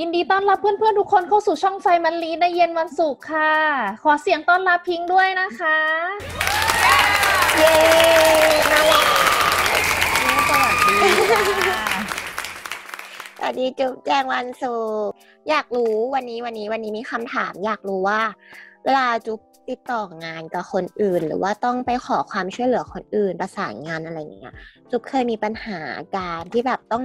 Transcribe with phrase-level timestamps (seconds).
[0.00, 3.54] ยินดีต้อนรับเพื่อนๆ ทุกคนเข้าสู่ช่องไฟมันลีในเย็นวันศุกร์ค่ะ
[4.02, 5.78] ขอเสียงต้อนรับพิงค์ด้วยนะคะ
[7.56, 7.72] เย้
[8.72, 9.04] น่ารัก
[10.48, 11.66] สวัสดี
[13.38, 14.76] สวัสดีจุ๊บแจงวันศุ
[15.08, 15.16] กร์
[15.48, 18.20] อยากรู้วันนี้วันนี้วันนี้มีคำถาม อยากรู้ว่า
[18.84, 24.54] เวลาจุ๊บติดต่องานกับคนอื่น หรือว่าต้องไปขอความช่วยเหลือคนอื่น ประสานงานอะไรเงี้ย
[24.90, 25.80] จุ๊บเคยมีปัญหา
[26.16, 27.04] การที่แบบต้อง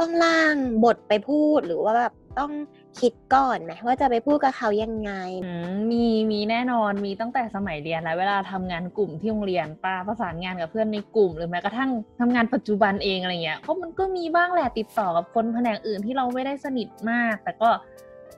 [0.00, 2.52] ต้องล่างบทไปพูดหรือว่าแบบ ต้อง
[3.00, 5.12] คิดก่อนไหมว่าจะไปพูดกับเขายังไง
[5.44, 17.68] อืมมีมีแน่นอนมีตั้งแต่สมัยเรียนแล้ว เวลาทำงานกลุ่มที่โรงเรียนป้าประสานงานกับเพื่อนในกลุ่ม หรือแม้กระทั่งทำงานปัจจุบันเองอะไรเงี้ยก็มันก็มีบ้างแหละติดต่อกับคนแผนกอื่นที่เราไม่ได้สนิทมาก แต่ก็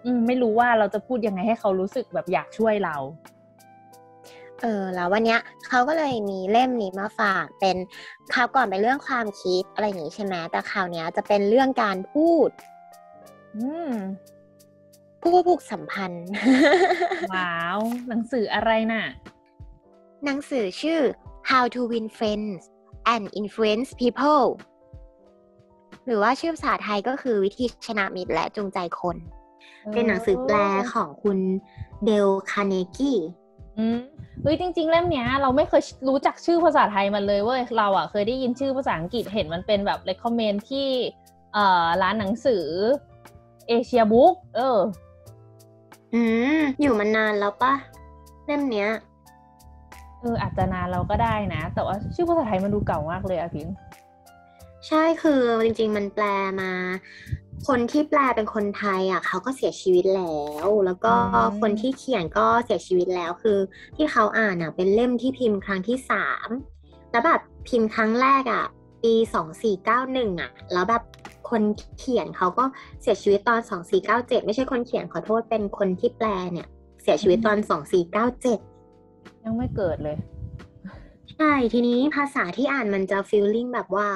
[0.05, 2.97] อืมไม่รู้ว่าเราจะพูดยังไงให้เขารู้สึกแบบอยากช่วยเรา
[4.63, 7.77] เออแล้ววันเนี้ยเขาก็เลยมีเล่มนี้มาฝากเป็น
[8.35, 12.49] คราวก่อนเป็นเรื่องความคิดอะไรอย่างงี้ใช่ไหมแต่คราวเนี้ยจะเป็นเรื่องการพูด
[13.57, 13.95] อืม
[15.21, 16.27] พูดผูกสัมพันธ์
[17.33, 19.05] ว้าว หนังสืออะไรน่ะ
[20.25, 21.01] หนังสือชื่อ
[21.51, 22.63] How to Win Friends
[23.15, 24.45] and Influence People
[26.07, 29.17] หรือว่าชื่อภาษาไทยก็คือวิธีชนะมิตรและจูงใจคน
[29.93, 30.57] เป็นหนังสือแปล
[30.95, 31.39] ของคุณ
[32.05, 33.19] เดลคาเนกี้
[33.79, 33.99] อืม
[34.43, 40.89] เฮ้ยจริง ๆ เล่มเนี้ย เราไม่เคยรู้จักชื่อภาษาไทยมันเลยเว้ยเราอะเคยได้ยินชื่อภาษาอังกฤษเห็นมันเป็นแบบ recommend ที่
[41.55, 42.65] เอ่อร้านหนังสือ
[43.69, 44.79] เอเชียบุ๊กเออ
[46.15, 46.23] อื
[46.59, 47.75] ม อยู่มานานแล้วปะ
[48.47, 48.91] เล่มเนี้ย
[50.21, 53.69] เอออาจจะนานเราก็ได้นะ แต่ว่าชื่อภาษาไทยมันดูเก่ามากเลยอะพิง
[54.89, 56.25] ใช่คือจริง ๆ มันแปล
[56.61, 56.73] มา
[57.69, 61.15] คนที่แปลเป็นคนไทยอะเขาก็เสียชีวิตแล้ว แล้วก็
[61.61, 63.59] คนที่เขียนก็เสียชีวิตแล้วคือ
[63.97, 66.49] ที่เขาอ่านอะ เป็นเล่มที่พิมพ์ครั้งที่สาม
[67.11, 68.65] แล้วแบบพิมพ์ครั้งแรกอะ
[69.03, 71.03] ปีสองสี่เก้าหนึ่งอะ แล้วแบบ
[71.51, 71.63] คน
[71.99, 72.65] เขียนเขาก็
[73.03, 76.69] เสียชีวิตตอนสองสี่เก้าเจ็ดไม่ใช่คนเขียนขอโทษเป็นคนที่แปลเนี่ย
[77.03, 78.59] เสียชีวิตตอนสองสี่เก้าเจ็ด
[79.45, 80.17] ยังไม่เกิดเลย
[81.33, 84.09] ใช่ ทีนี้ภาษาที่อ่านมันจะฟีลลิ่งแบบว่า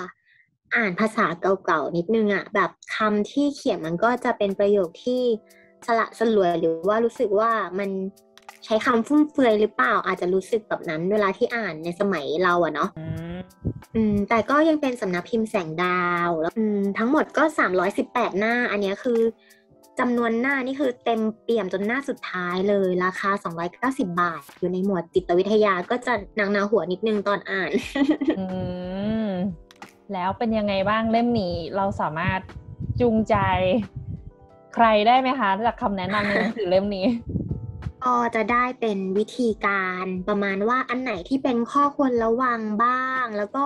[0.76, 5.22] อ่านภาษาเก่าๆ นิดนึงอะแบบคำที่เขียนมันก็จะเป็นประโยคที่
[5.86, 7.90] สละสลวยหรือว่ารู้สึกว่ามัน
[8.64, 13.38] ใช้คำฟุ่มเฟือยหรือเปล่าอาจจะรู้สึกแบบนั้น เวลาที่อ่านในสมัยเราอะเนาะอืม
[13.94, 17.42] อืมแต่ก็ยังเป็นสำนักพิมพ์แสงดาวแล้วอืมทั้งหมดก็
[17.90, 19.20] 318 หน้า อันเนี้ยคือ
[19.98, 23.30] จำนวนหน้านี่คือเต็มเปี่ยมจนหน้าสุดท้ายเลย ราคา
[23.80, 27.70] 290 บาท อยู่ในหมวดจิตวิทยาก็จะหนังนาหัวนิดนึงตอนอ่าน
[28.38, 28.44] อื
[29.28, 29.30] ม
[30.12, 32.40] แล้วเป็นยังไงบ้างเล่มนี้เราสามารถ
[33.00, 33.36] จูงใจ
[34.74, 37.06] ใครได้ไหมคะจากคำแนะนำในหนังสือเล่มนี้
[38.08, 43.64] ก็จะได้เป็นวิธีการประมาณว่าอันไหนที่เป็นข้อควรระวังบ้าง แล้วก็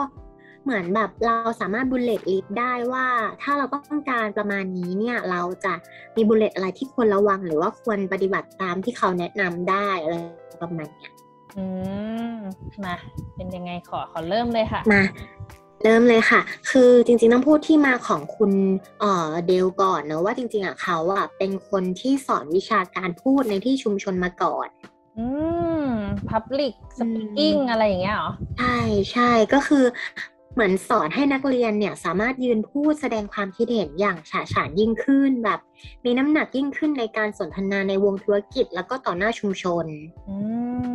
[0.64, 3.06] เหมือนแบบเราสามารถบุลเลตลิสได้ว่า
[3.42, 5.74] ถ้าเราต้องการประมาณนี้เนี่ยเราจะ
[6.16, 10.16] มีบุลเลตอะไรที่ควรระวัง หรือว่าควรปฏิบัติตามที่เขาแนะนำได้อะไร
[10.62, 11.12] ประมาณเนี้ย
[11.56, 11.64] อื
[12.34, 12.36] ม
[12.84, 12.94] มา
[13.36, 15.02] เป็นยังไงขอขอเริ่มเลยค่ะมา
[15.82, 18.52] เริ่มเลยค่ะ คือจริงๆต้องพูดที่มาของคุณ
[19.00, 24.68] เอ่อเดลก่อนเนอะว่าจริงๆอะเขาอะเป็นคนที่สอนวิชาการพูดในที่ชุมชนมาก่อน
[25.18, 25.26] อื
[25.82, 25.84] ม
[26.30, 28.78] public speaking อะไรอย่างเงี้ยเหรอ ใช่
[29.12, 29.84] ใช่ก็คือ
[30.54, 35.60] เหมือนสอนให้นักเรียนเนี่ยสามารถยืนพูดแสดงความคิดเห็นอย่างฉะฉานยิ่งขึ้นแบบ
[36.04, 39.84] มีน้ำหนักยิ่งขึ้นในการสนทนาในวงธุรกิจแล้วก็ต่อหน้าชุมชน
[40.28, 40.36] อื
[40.86, 40.88] ม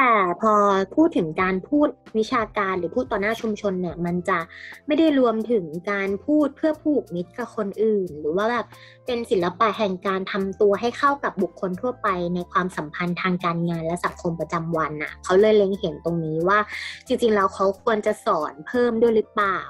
[0.00, 0.54] แต่พอ
[0.94, 1.88] พูดถึงการพูด
[2.18, 4.38] วิชาการหรือพูดต่อหน้าชุมชนเนี่ย มันจะ
[4.86, 8.66] ไม่ได้รวมถึงการพูดเพื่อผูกมิตรกับคนอื่น หรือว่าแบบ
[9.06, 16.58] เป็นศิลปะแห่งการทำตัวให้เข้ากับบุคคลทั่วไปในความสัมพันธ์ทางการงานและสังคมประจำวันน่ะเขาเลยเล็งเห็นตรงนี้ว่า
[17.06, 19.60] จริงๆแล้วเขาควรจะสอนเพิ่มด้วยหรือเปล่า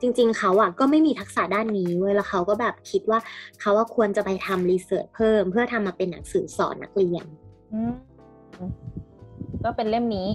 [0.00, 3.18] จริงๆ เขาอะก็ไม่มีทักษะด้านนี้เว้ยแล้วเขาก็แบบคิดว่า
[3.60, 7.24] เขาว่าควรจะไปทำรีเสิร์ชเพิ่ม เพื่อทำมาเป็นหนังสือสอนนักเรียน
[9.64, 10.28] ก็เป็นเล่มนี้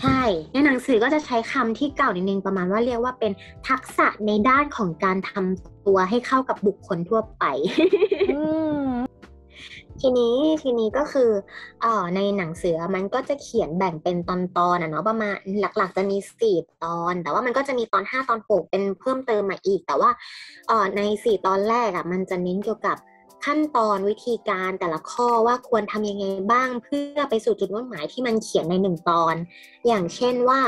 [0.00, 0.20] ใช่
[0.52, 3.32] ในหนังสือก็จะใช้คำที่เก่านิดนึงประมาณว่าเรียกว่าเป็น
[3.68, 7.44] ทักษะในด้านของการทำตัวให้เข้ากับบุคคลทั่วไป
[8.32, 8.40] อื
[8.82, 8.84] ม
[10.00, 11.30] ทีนี้ทีนี้ก็คือ
[11.82, 20.10] เอ่อในหนังสือมันก็จะเขียนแบ่งเป็นตอนตอนอะเนาะประมาณหลัก ๆ จะมีสี่ตอน แต่ว่ามันก็จะมีตอนห้าตอนหกเป็นเพิ่มเติมมาอีก แต่ว่า
[20.68, 22.96] เอ่อในสี่ตอนแรกอะมันจะเน้นเกี่ยวกับ
[23.44, 29.34] ขั้นตอนวิธีการแต่ละข้อว่าควรทำยังไงบ้างเพื่อไปสู่จุดมุ่งหมายที่มันเขียนในหนึ่งตอน
[29.86, 30.60] อย่างเช่นว่า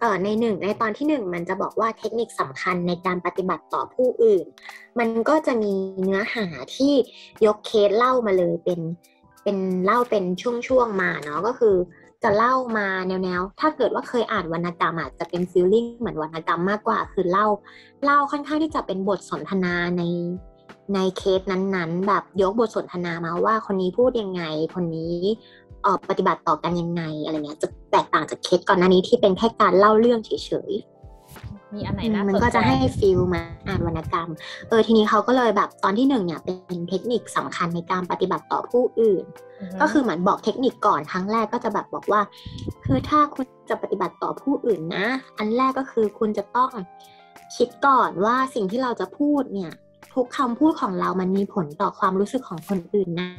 [0.00, 4.44] เอ่อในหนึ่งในตอนที่หนึ่งมันจะบอกว่าเทคนิคสำคัญในการปฏิบัติต่อผู้อื่น
[4.98, 5.72] มันก็จะมี
[6.02, 6.94] เนื้อหาที่
[7.46, 8.80] ยกเคสเล่ามาเลยเป็น
[9.42, 10.24] เป็นเล่าเป็น
[10.68, 11.76] ช่วงๆมาเนาะก็คือ
[12.22, 17.46] จะเล่ามาแนวๆ ถ้าเกิดว่าเคยอ่านวรรณกรรมอาจจะเป็นฟีลลิ่งเหมือนวรรณกรรมมากกว่า คือเล่า
[18.04, 20.02] เล่าค่อนข้างที่จะเป็นบทสนทนาใน
[20.94, 24.42] ในเคสนั้นๆ แบบยกบทสนทนามาว่าคนนี้พูดยังไง
[24.74, 25.16] คนนี้
[25.82, 30.30] เอ่อปฏิบัติต่อกันยังไงอะไรเงี้ยจะแตกต่างจากเคสก่อนหน้านี้ที่เป็นแค่การเล่าเรื่องเฉ
[30.70, 30.92] ยๆ
[31.74, 34.28] มีอันไหนน่ามันสนก็ใจจะให้ฟิลมาอ่านวรรณกรรม
[34.68, 39.24] เออทีนี้เขาก็เลยแบบตอนที่หนึ่งเนี่ยเป็นเทคนิคสำคัญในการปฏิบัติต่อผู้อื่น
[39.74, 42.20] มก็คือเหมือนบอกเทคนิคก่อนครั้งแรกก็จะแบบบอกว่า
[42.84, 45.06] คือถ้าคุณจะปฏิบัติต่อผู้อื่นนะ
[45.38, 46.70] อันแรกก็คือคุณจะต้อง
[47.56, 49.72] คิดก่อนว่าสิ่งที่เราจะพูดเนี่ย
[50.14, 53.30] ทุกคำพูดของเรามันมีผลต่อความรู้สึกของคนอื่นนะ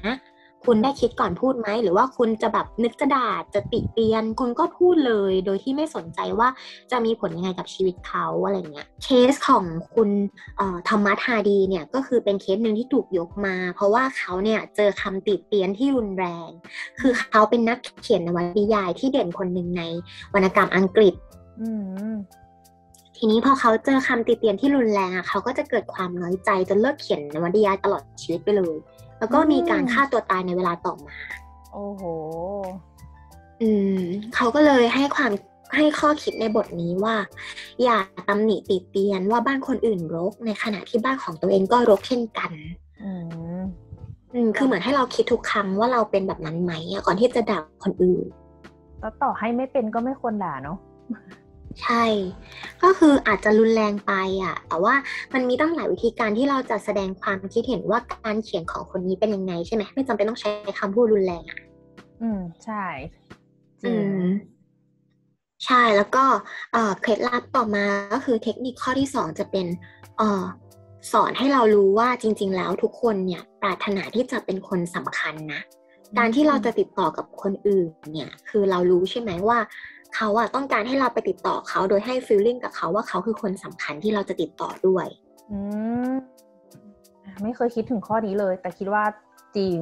[0.68, 6.48] คุณได้คิดก่อนพูดไหม หรือว่าคุณจะแบบนึกจะด่าจะติเตียน คุณก็พูดเลย โดยที่ไม่สนใจว่า
[6.92, 9.66] จะมีผลยังไงกับชีวิตเขาอะไรเงี้ย เคสของ
[9.96, 10.10] คุณ
[10.58, 16.50] เอ่อธรรมธาดีเนี่ยก็คือเป็นเคสหนึ่งที่ถูกยกมา เพราะว่าเขาเนี่ยเจอคำติเตียนที่รุนแรง
[17.00, 19.84] คือเขาเป็นนักเขียนนวนิยายที่เด่นคนหนึ่งใน
[20.34, 21.14] วรรณกรรมอังกฤษ
[21.62, 21.70] อื
[22.14, 22.16] ม
[23.18, 28.75] ทีนี้พอเขาเจอคำติเตียนที่รุนแรงอะเขาก็จะเกิดความน้อยใจจนเลิกเขียนนวนิยายตลอดชีวิตไปเลย
[29.19, 31.18] แล้วก็มีการฆ่าตัวตายในเวลาต่อมา
[31.74, 32.04] โอ้โห
[33.62, 34.00] อืม
[34.36, 35.31] เขาก็เลยให้ความ
[35.75, 37.15] ให้ข้อคิดในบทนี้ว่า
[37.83, 37.98] อย่า
[38.30, 42.51] ตำหนิติเตียนว่าบ้านคนอื่นรก ในขณะที่บ้านของตัวเองก็รกเช่นกัน
[43.01, 43.10] อื
[43.60, 43.62] ม
[44.33, 48.25] อืมคือเหมือนให้เราคิดทุกครั้งว่าเราเป็นแบบนั้นไหมอะก่อนที่จะด่าคนอื่น
[49.00, 50.77] แล้วต่อให้ไม่เป็นก็ไม่ควรด่าเนาะ
[51.81, 52.04] ใช่
[52.84, 54.96] ก็คืออาจจะรุนแรงไปอะ แต่ว่า
[55.34, 60.50] มันมีตั้งหลายวิธีการที่เราจะแสดงความคิดเห็นว่าการเขียนของคนนี้เป็นยังไงใช่ไหมไม่จำเป็นต้องใช้
[60.80, 61.60] คำพูดรุนแรงอะ
[62.22, 62.84] อืม ใช่
[63.84, 64.25] จริอืงม
[65.66, 66.25] ใช่ แล้วก็
[66.74, 69.66] เอ่อเคล็ดลับต่อมาก็คือเทคนิคข้อที่สองจะเป็น
[70.18, 70.44] เอ่อ
[71.12, 75.62] สอนให้เรารู้ว่าจริง ๆ แล้วทุกคนเนี่ย ปรารถนาที่จะเป็นคนสำคัญนะ
[76.18, 79.60] การที่เราจะติดต่อกับคนอื่นเนี่ย คือเรารู้ใช่ไหมว่า
[80.15, 85.07] เขาอะต้องการให้เราไปติดต่อเขาโดยให้ฟีลลิ่งกับเขาว่าเขาคือคนสำคัญที่เราจะติดต่อด้วย
[85.51, 85.57] อื
[86.12, 86.13] ม
[87.44, 89.04] ไม่เคยคิดถึงข้อนี้เลย แต่คิดว่า
[89.56, 89.77] จริง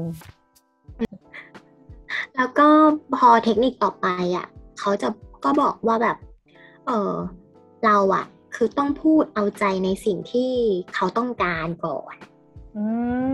[2.36, 2.68] แล้วก็
[3.16, 4.08] พอเทคนิคต่อไป
[4.38, 4.48] อะ
[4.80, 5.08] เขาจะ
[5.44, 6.18] ก็บอกว่าแบบ
[6.88, 7.16] เออ
[7.86, 8.26] เราอะ
[8.56, 10.52] คือต้องพูดเอาใจในสิ่งที่
[10.96, 12.16] เขาต้องการก่อน
[12.76, 12.84] อื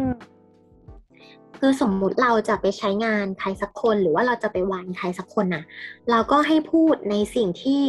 [0.03, 0.07] ม
[1.59, 5.63] คือสมมุติเราจะไปใช้งานใครสักคน หรือว่าเราจะไปวานใครสักคนน่ะ
[6.11, 7.83] เราก็ให้พูดในสิ่งที่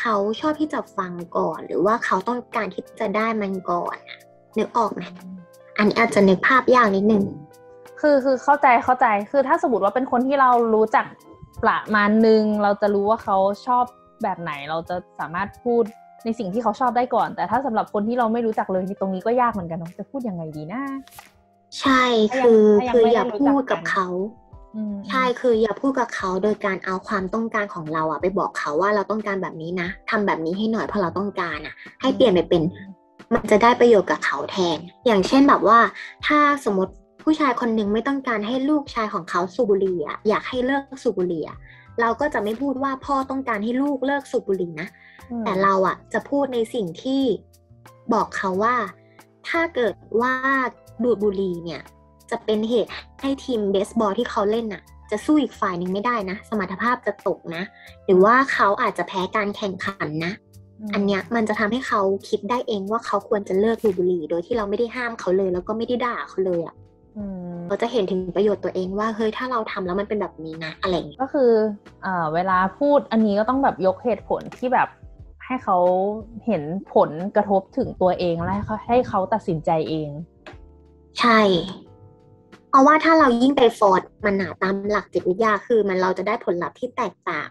[0.00, 3.96] เขาชอบที่จะฟังก่อน หรือว่าเขาต้องการที่จะได้มันก่อน
[4.58, 5.02] นึกออกไหม
[5.78, 7.24] อันนี้อาจจะนึกภาพยากนิดนึง
[8.00, 11.04] คือคือเข้าใจเข้าใจคือถ้าสมมติว่าเป็นคนที่เรารู้จัก
[11.62, 13.36] ประมาณนึงเราจะรู้ว่าเขา
[13.66, 13.84] ชอบ
[14.22, 15.84] แบบไหน เราจะสามารถพูด
[16.24, 20.82] ในสิ่งที่เขาชอบได้ก่อน แต่ถ้าสำหรับคนที่เราไม่รู้จักเลยตรงนี้ก็ยากเหมือนกันเนาะจะพูดยังไงดีนะ
[21.80, 24.08] ใช่ถ้ายังคือถ้ายังคือไม่อย่าได้รู้พูจัดกกักับนเขา
[24.76, 32.62] อืมใช่คืออย่าพูดกับเขาโดยการเอาความต้องการของเราอะไปบอกเขาว่าเราต้องการแบบนี้นะทำแบบนี้ให้หน่อยเพราะเราต้องการอะให้เปลี่ยนไปเป็น
[33.34, 35.78] มันจะได้ประโยชน์กับเขาแทน อย่างเช่นแบบว่า
[36.26, 41.58] ถ้าสมมติผู้ชายคนหนึ่งไม่ต้องการให้ลูกชายของเขาสูบบุหรี่อะอยากให้เลิกสูบบุหรี่อะ
[42.00, 44.88] เราก็จะไม่พูดว่าพ่อต้องการให้ลูกเลิกสูบบุหรี่นะ
[45.30, 47.22] อืมแต่เราอะจะพูดในสิ่งที่
[48.12, 48.76] บอกเขาว่า
[49.48, 50.34] ถ้าเกิดว่า
[51.02, 51.82] ดูดบุหรี่เนี่ย
[52.30, 57.62] จะเป็นเหตุให้ทีมเบสบอลที่เขาเล่นน่ะ จะสู้อีกฝ่ายหนึ่งไม่ได้นะ สมรรถภาพจะตกนะ
[58.06, 60.32] หรือว่าเขาอาจจะแพ้การแข่งขันนะ
[60.86, 66.74] มอันเนี้ยมันจะทำให้เขาคิดได้เองว่าเขาควรจะเลิกดูดบุหรี่ โดยที่เราไม่ได้ห้ามเขาเลย แล้วก็ไม่ได้ด่าเขาเลยอะ่ะ
[67.16, 71.50] อืมเขาจะเห็นถึงประโยชน์ตัวเองว่าเฮ้ยถ้าเราทำแล้วมันเป็นแบบนี้นะอะไรอย่างเงี้ยก็คือ
[72.02, 74.88] เอ่อเวลาพูดอันนี้ก็ต้องแบบยกเหตุผลที่แบบ
[75.44, 75.78] ให้เขา
[76.46, 76.62] เห็น
[76.94, 80.08] ผลกระทบถึงตัวเองและให้เขาให้เขาตัดสินใจเอง
[81.20, 81.40] ใช่
[82.68, 87.48] เพราะว่าถ้าเรายิ่งไปฟอร์ดมันหนาตามหลักจิตวิทยาคือ มันเราจะได้ผลลัพธ์ที่แตกต่าง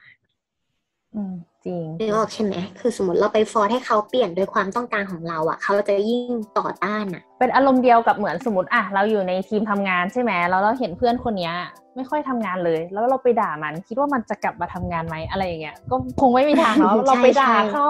[1.16, 1.34] อืม
[1.66, 11.54] จริงนึกออกใช่ไหมคือสมมติเราไปฟอร์สให้เขาเปลี่ยนโดยความต้องการของเราอะ่ะ เขาจะยิ่งต่อต้านอะ เป็นอารมณ์เดียวกับเหมือนสมมติอะเราอยู่ในทีมทำงานใช่ไหมแล้วเราเห็นเพื่อนคนเนี้ย
[11.96, 17.90] ไม่ค่อยทำงานเลย แล้วเราไปด่ามันคิดว่ามันจะกลับมาทำงานไหมอะไรอย่างเงี้ย ก็คงไม่มีทางเนาะใช่เราไปด่าใช่เขา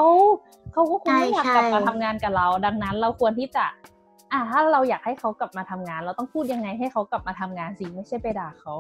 [0.74, 3.66] เขาก็คงไม่อยากใช่กลับมาใช่ทำงานกับเรา ดังนั้นเราควรที่จะ
[4.32, 8.74] อะถ้าเราอยากให้เขากลับมาทำงาน เราต้องพูดยังไงให้เขากลับมาทำงานสิไม่ใช่ไปด่าเขา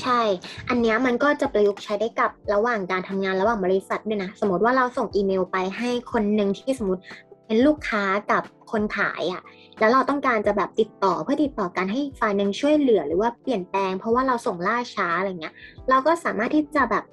[0.00, 0.20] ใช่
[0.68, 7.02] อันเนี้ยมันก็จะประยุกต์ใช้ได้กับระหว่างการทำงานระหว่างบริษัทด้วยนะ สมมติว่าเราส่งอีเมลไปให้คนหนึ่งที่สมมติ
[7.46, 9.42] เป็นลูกค้ากับคนขายอะ่ะ
[9.78, 15.54] แล้วเราต้องการจะแบบติดต่อเพื่อติดต่อกันให้ฝ่ายหนึ่งช่วยเหลือหรือว่าเปลี่ยนแปลง เพราะว่าเราส่งล่าช้าอะไรเงี้ย
[15.90, 17.04] เราก็สามารถที่จะแบบ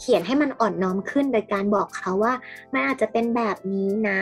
[0.00, 2.34] เขียนให้มันอ่อนน้อมขึ้นโดยการบอกเขาว่า
[2.72, 4.20] มันอาจจะเป็นแบบนี้นะ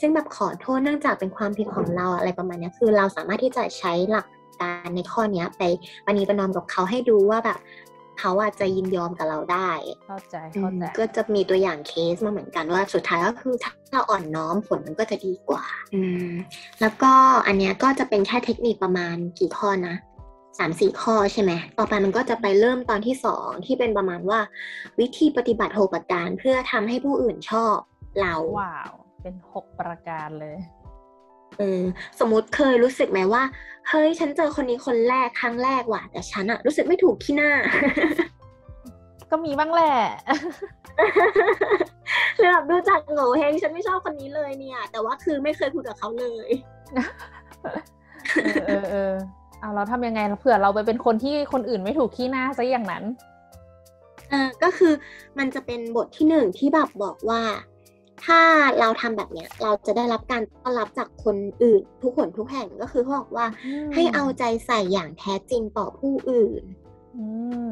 [0.00, 4.26] ซึ่งแบบขอโทษเนื่องจากเป็นความผิดของเราอะไรประมาณเนี้ยคือเราสามารถที่จะใช้หลัก
[4.60, 5.62] การในข้อเนี้ยไป
[6.06, 7.58] ปณีประนอมกับเขาให้ดูว่าแบบ
[8.18, 9.70] เขาอาจจะยินยอมกับเราได้
[10.06, 16.28] เข้าใจอืเข้ามใจก็จะมีตัวอย่างเคสมาเหมือนกันว่าสุดท้ายก็คือถ้าเราอ่อนน้อมผลมันก็จะดีกว่า อืม
[16.80, 17.12] แล้วก็
[17.46, 19.94] อันเนี้ยก็จะเป็นแค่เทคนิคประมาณกี่ข้อนะ
[20.58, 24.40] สามสี่ข้อใช่ไหม ต่อไปมันก็จะไปเริ่มตอนที่สองที่เป็นประมาณว่า
[25.00, 27.76] วิธีปฏิบัติหกประการเพื่อทำให้ผู้อื่นชอบ
[28.20, 30.58] เรา ว้าว เป็นหกประการเลย
[31.58, 31.82] เออ
[32.20, 33.42] สมมติเคยรู้สึกไหมว่า
[33.88, 37.52] เฮ้ย ฉันเจอคนนี้คนแรกครั้งแรกว่ะ แต่ฉันอะรู้สึกไม่ถูกที่หน้า
[39.30, 39.96] ก็มีบ้างแหละ
[42.38, 46.48] หรือแบบดูจากโง่เฮงฉันไม่ชอบคนนี้เลยเนี่ย แต่ว่าคือไม่เคยคุยกับเขาเลย
[48.66, 49.14] เออเออ
[49.60, 53.04] เออเอาเราทำยังไงเผื่อเราไปเป็นคนที่คนอื่นไม่ถูกขี้หน้าซะอย่างนั้น
[54.30, 54.92] เออก็คือ
[55.38, 57.42] มันจะเป็นบทที่หนึ่งที่แบบบอกว่า
[58.24, 58.40] ถ้า
[58.80, 66.62] เราทำแบบเนี้ย เราจะได้รับการต้อนรับจากคนอื่น ทุกคนทุกแห่งก็คือเขาบอกว่าอืมให้เอาใจใส่อย่างแท้จริงต่อผู้อื่น
[67.16, 67.24] อื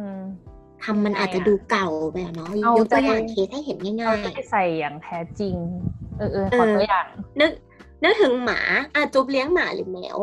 [0.06, 0.08] ม
[0.84, 5.54] คำมันอาจจะดูเก่าไปอะเนาะเอายกตัวใจอย่างเคสให้เห็นง่าเรายจะได้ใส่อย่างแท้จริง
[6.18, 7.50] เออเออเอขออตัวอย่างๆนึก
[8.02, 8.60] นึกถึงหมา
[8.94, 10.18] อะจุ๊บเลี้ยงหมาหรือแมว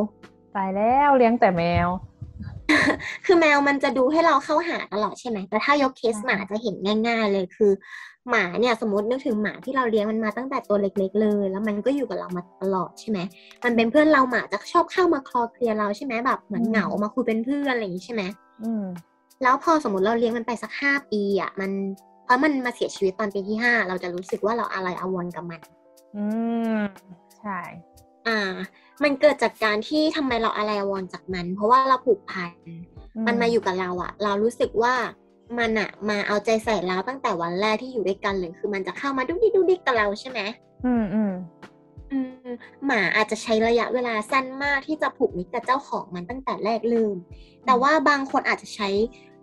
[0.55, 1.88] ตายแล้วเลี้ยงแต่แมว
[3.25, 6.75] คือแมวมันจะดูให้เราเข้าหาตลอดใช่ไหม แต่ถ้ายกเคสใช่หมาจะเห็น
[7.07, 7.72] ง่าย ๆ เลยคือ
[8.29, 13.19] หมาเนี่ยสมมตินึกถึงหมาที่เราเลี้ยงมันมาตั้งแต่ตัวเล็ก ๆ เลย แล้วมันก็อยู่กับเรามาตลอดใช่ไหม
[13.63, 18.24] มันเป็นเพื่อนเราหมาจะชอบเข้ามาคลอเคลียร์เราใช่ไหมแบบเหมือนเหงามาคุยเป็นเพื่อนอะไรอย่างนี้ใช่ไหม
[18.63, 18.83] อืม
[19.43, 21.72] แล้วพอสมมติเราเลี้ยงมันไปสักห้าปีอะมัน
[22.25, 25.62] เพราะมันมาเสียชีวิตตอนปีที่ห้าเราจะรู้สึกว่าเราอะไรอาวรณ์กับมัน
[26.15, 26.25] อื
[26.75, 26.77] ม
[27.39, 27.60] ใช่
[28.27, 28.39] อ่า
[29.03, 32.51] มันเกิดจากการที่ทำไมเราอะไรอาวรณ์จากมัน เพราะว่าเราผูกพัน
[33.27, 34.93] มันมาอยู่กับเราอะเรารู้สึกว่า
[35.59, 40.39] มันอะมาเอาใจใส่เราตั้งแต่วันแรกที่อยู่ด้วยกันเลยคือมันจะเข้ามาดุกดิกดุกดิกกับเราใช่ไหม
[40.85, 41.33] อืมอืม
[42.12, 42.50] อืม
[42.85, 47.15] หมาอาจจะใช้ระยะเวลาสั้นมากที่จะผูกมิตรกับเจ้าของมันตั้งแต่แรกเริ่ม
[47.65, 48.89] แต่ว่าบางคนอาจจะใช้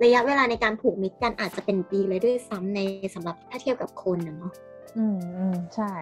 [0.03, 2.81] ระยะเวลาในการผูกมิตรกันอาจจะเป็นปีเลยด้วยซ้ำใน
[3.15, 4.53] สำหรับถ้าเทียบกับคนนะเนาะ
[4.99, 5.93] อืมอืมใช่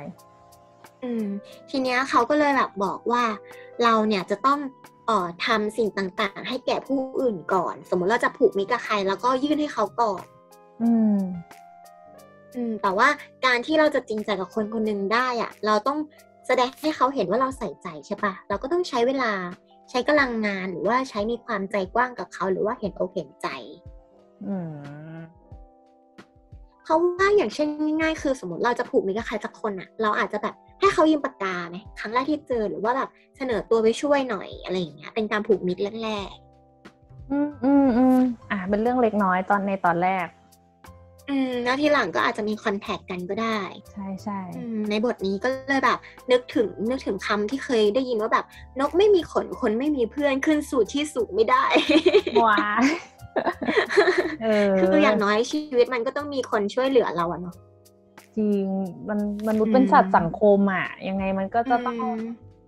[1.04, 1.26] อืม
[1.70, 3.24] ทีเนี้ยเขาก็เลยแบบบอกว่า
[3.82, 4.58] เราเนี่ยจะต้อง
[5.06, 5.88] เอ่อทำสิ่ง
[6.20, 10.24] ต่างๆ ให้แก่ผู้อื่นก่อน สมมติเราจะผูกมิตรกับใคร แล้วก็ยื่นให้เขาก่อน
[10.82, 11.18] อืม
[12.56, 13.08] อืม แต่ว่า
[13.46, 15.98] การที่เราจะจริงใจกับคนคนหนึ่งได้อะเราต้อง
[16.46, 19.32] แสดงให้เขาเห็นว่าเราใส่ใจใช่ปะเราก็ต้องใช้เวลา
[19.90, 23.48] ใช้กำลังงานหรือว่าใช้มีความใจกว้างกับเขาหรือว่าเห็นอกเห็นใจ
[24.46, 25.18] อืม
[26.82, 27.68] เพราะว่าอย่างเช่น
[28.00, 36.34] ง่ายๆคือสมมติเราจะผูกมิตรกับใครสักคนอะเราอาจจะแบบ ให้เขายืมปากกาไหมครั้งแรกที่เจอหรือว่าแบบเสนอตัวไปช่วยหน่อยอะไรอย่างเงี้ยเป็นการผูกมิตรแรก
[37.30, 38.18] อืมอืมอืม
[38.50, 43.60] อะเป็นเรื่องเล็กน้อยตอนในตอนแรกๆอืมแล้วทีหลังก็อาจจะมีคอนแทคกันก็ได้
[43.92, 45.98] ใช่ใช่อืมในบทนี้ก็เลยแบบ
[46.30, 48.44] นึกถึงนึกถึงคำที่เคยได้ยินว่าแบบ
[48.80, 51.64] นกไม่มีขนคนไม่มีเพื่อนขึ้นสู่ที่สูงไม่ได้
[52.44, 52.84] ว้าย
[54.42, 57.54] เออคืออย่างน้อยชีวิตมันก็ต้องมีคนช่วยเหลือเราอะเนาะ
[58.38, 58.66] จริง
[59.08, 59.18] มัน
[59.48, 62.18] มนุษย์อืมเป็นสัตว์สังคมอะ ยังไงมันก็จะต้องม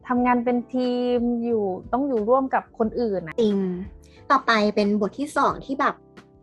[0.08, 3.58] ทำงานเป็นทีมอยู่ต้องอยู่ร่วมกับคนอื่นอะจริง
[4.30, 5.94] ต่อไปเป็นบทที่สองที่แบบ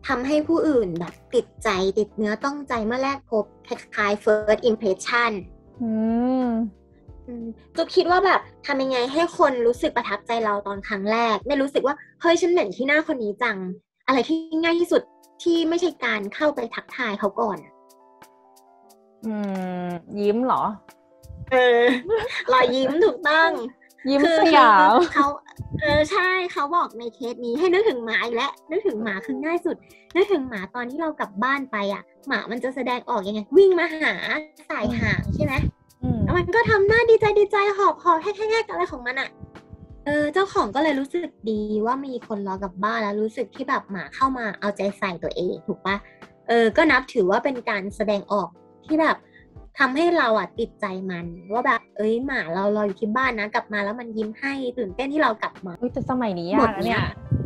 [0.08, 1.68] ทำให้ผู้อื่นแบบติดใจ
[1.98, 5.30] ติดเนื้อต้องใจเมื่อแรกพบคล้ายๆ first impression
[5.82, 5.90] อื
[6.44, 6.46] ม
[7.26, 13.58] อืมจุ๊บคิดว่าแบบทำยังไงให้คนรู้สึกประทับใจเราตอนครั้งแรก ไม่รู้สึกว่า เฮ้ย ฉันเหม็นที่หน้าคนนี้จัง
[14.06, 15.02] อะไรที่ง่ายที่สุด
[15.42, 17.58] ที่ไม่ใช่การเข้าไปทักทายเขาก่อน
[19.26, 19.34] อื
[19.86, 19.88] ม
[20.20, 20.62] ยิ้มเหรอ
[21.52, 21.82] เออ
[22.52, 23.50] รอยยิ้มถูกต้อง
[24.08, 25.28] ยิ้มคือสยามเขา
[25.80, 29.76] เออใช่เขาบอกในเคสนี้ให้นึกถึงหมาอีกแล้วนึกถึงหมาคือง่ายสุด
[30.14, 34.14] นึกถึงหมาตอนที่เรากลับบ้านไปอะ หมามันจะแสดงออกยังไง วิ่งมาหา
[34.70, 35.54] สายหางใช่ไหม
[36.02, 39.30] อืมแล้วมันก็ทำหน้าดีใจดีใจหอบหอบแฮ่ๆๆอะไรของมันอะ
[40.04, 45.96] เออเจ้าของก็เลยรู้สึกดีว่ามีคนรอกลับบ้านแล้วรู้สึกที่แบบหมาเข้ามาเอาใจใส่ตัวเอง ถูกปะ
[46.48, 48.48] เออ ก็นับถือว่าเป็นการแสดงออก
[48.88, 49.16] ที่แบบ
[49.78, 57.02] ทำให้เราอะติดใจมัน ว่าแบบเอ้ยหมาเรารออยู่ที่บ้านนะกลับมาแล้วมันยิ้มให้ตื่นเต้นที่เรากลับมาอุ๊ยแต่สมัยนี้บยากทนะเนี้เนี่ยย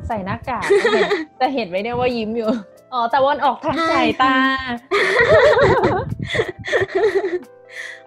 [0.08, 1.08] ใส่หน้ากากจะเห็น
[1.40, 2.48] จะเห็นไหมเนี่ยว่ายิ้มอยู่
[2.92, 4.36] อ๋อแต่วันออกทางใช่สายตา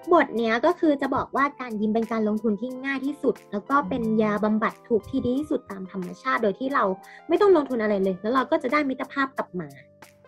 [0.06, 6.84] บบทเนี้ยก็คือจะบอกว่าการยิ้มเป็นการลงทุนที่ง่ายที่สุด แล้วก็เป็นยาบำบัดถูกที่ดีที่สุดตามธรรมชาติ โดยที่เรา
[7.28, 9.68] ไม่ต้องลงทุนอะไรเลย แล้วเราก็จะได้มิตรภาพกลับมา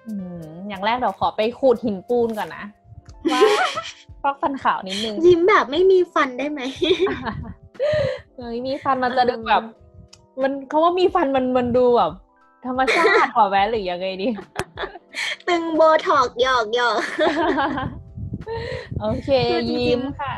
[0.08, 2.66] อืมอย่างแรกเราขอไปขูดหินปูนก่อนนะ
[3.34, 3.42] ว่า
[4.22, 6.62] ฟอกฟันขาวนิดนึง ยิ้มแบบไม่มีฟันได้ไหม
[8.36, 9.64] เฮ้ยมีฟันมันจะดูแบบ
[10.42, 12.12] มันเขาว่ามีฟันมันมันดูแบบ
[12.66, 14.28] ธรรมชาติกว่าแวะหรือยังไงดี
[15.48, 16.98] ตึงโบท็อกหยอกหยอก
[19.02, 20.34] โอเคคือจริงๆยิ้มค่ะ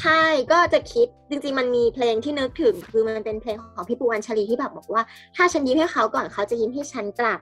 [0.00, 0.22] ใช่
[0.52, 5.02] ก็จะคิดจริงๆมันมีเพลงที่นึกถึง คือมันเป็นเพลงของพี่ปูอัญชลีที่แบบบอกว่า
[5.36, 7.40] ถ้าฉันยิ้มให้เขาก่อนเขาจะยิ้มให้ฉันกลับ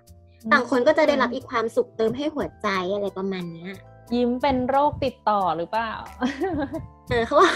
[0.53, 3.73] ต่างคนก็จะได้รับอีกความสุขเติมให้หัวใจอะไรประมาณเนี้ย
[4.15, 5.93] ยิ้มเป็นโรคติดต่อหรือเปล่า
[7.09, 7.53] เออเขาบอก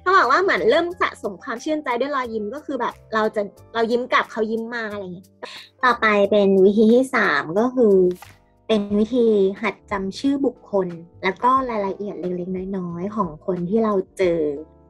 [0.00, 3.42] เขาบอกว่าเหมือนเริ่มสะสมความชื่นใจด้วยรอยยิ้มก็คือแบบ เราจะ
[3.74, 5.28] เรายิ้มกลับเขายิ้มมาอะไรเงี้ย
[5.84, 7.94] ต่อไปเป็นวิธีที่สามก็คือ
[8.66, 9.26] เป็นวิธี
[9.62, 10.88] หัดจำชื่อบุคคล
[11.22, 14.40] แล้วก็รายละเอียดเล็กๆน้อยๆของคนที่เราเจอ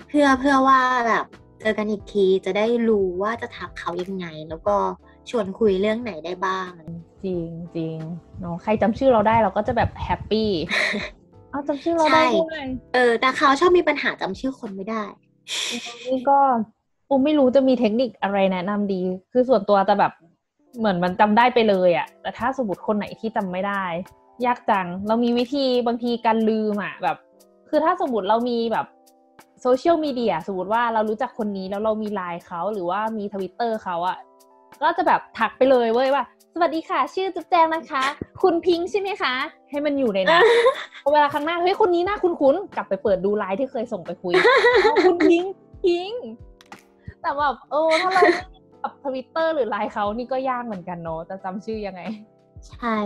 [0.09, 1.25] เพื่อเพื่อว่าแบบ
[1.61, 4.77] เจอกันอีกทีจะได้รู้ว่าจะทักเขายังไง แล้วก็
[5.31, 6.71] ชวนคุยเรื่องไหนได้บ้าง
[7.25, 7.97] จริงจริง
[8.41, 10.51] เนาะใครจำชื่อเราได้เราก็จะแบบแฮปปี้
[11.51, 12.65] เอาจำชื่อเราได้ใช่ด้วย
[12.95, 15.05] เออแต่เขาชอบมีปัญหาจำชื่อคนไม่ได้
[16.07, 16.39] นี่ก็
[17.09, 19.03] ปูไม่รู้จะมีเทคนิคอะไรแนะนำดี
[19.33, 20.13] คือส่วนตัวจะแบบ
[20.79, 23.85] เหมือนมันจำได้ไปเลยอะแต่ถ้าสมมติคนไหนที่จำไม่ได้
[24.47, 27.17] ยากจัง เรามีวิธีบางทีการลืมอะแบบ
[27.69, 28.87] คือถ้าสมมติเรามีแบบ
[29.63, 34.17] โซเชียลมีเดียสมมติว่าเรารู้จักคนนี้แล้วเรามีไลน์เขาหรือว่ามีทวิตเตอร์เขาอะ
[34.83, 36.25] ก็จะแบบทักไปเลยเว้ยว่า
[36.55, 38.03] สวัสดีค่ะ ชื่อจุ๊บแจงนะคะ
[38.43, 39.35] คุณพิงค์ใช่ไหมคะ
[39.71, 40.43] ให้มันอยู่ในนั้น
[41.03, 44.35] พอเวลาครั้งหน้าเฮ้ยคนนี้หน้าคุ้นๆกลับไปเปิดดูไลน์ที่เคยส่งไปคุย
[44.85, 45.53] อ้าวคุณพิงค์
[45.85, 46.23] พิงค์
[47.23, 52.03] แต่แบบเออถ้าเราไม่มีแบบทวิตเตอร์หรือไลน์เขานี่ก็ยากเหมือนกันเนาะจะจำชื่อยังไง
[52.69, 52.97] ใช่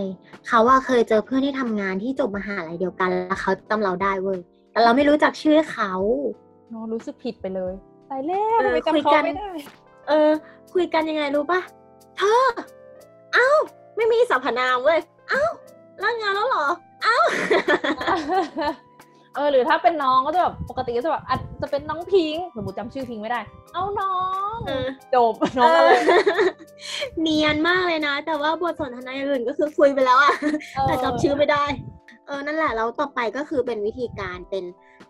[0.47, 4.39] เขาว่าเคยเจอเพื่อนที่ทำงานที่จบมหาลัยเดียวกันแล้วเขาจำเราได้เว้ย
[4.73, 5.93] แต่เราไม่รู้จักชื่อเขา
[6.71, 7.73] เนาะรู้สึกผิดไปเลย
[8.11, 9.49] ตายแล้วเออทำไมคุยจำเขากันไม่ได้
[10.09, 10.31] เออ
[10.75, 11.61] คุยกันยังไงรู้ปะ
[12.19, 13.47] เธอเอ้า
[13.97, 15.45] ไม่มีสรรพนามเว้ยเอ้า
[16.01, 16.67] เลิกงานแล้วเหรอ
[17.03, 17.17] เอ้า
[19.35, 23.41] เออหรือถ้าเป็นน้องก็จะแบบปกติก็จะแบบอาจจะเป็นน้องพิงค์สมมติจำชื่อพิงค์ไม่ได้
[23.73, 24.17] เอาน้อ
[24.55, 26.45] งเออจบน้องอะไรเออ
[27.21, 30.35] เนียนมากเลยนะ แต่ว่าบทสนทนาอย่างอื่นก็คือคุยไปแล้วอะ
[30.83, 31.65] แต่จำชื่อไม่ได้
[32.27, 34.65] เออนั่นแหละแล้วต่อไปก็คือเป็นวิธีการเป็น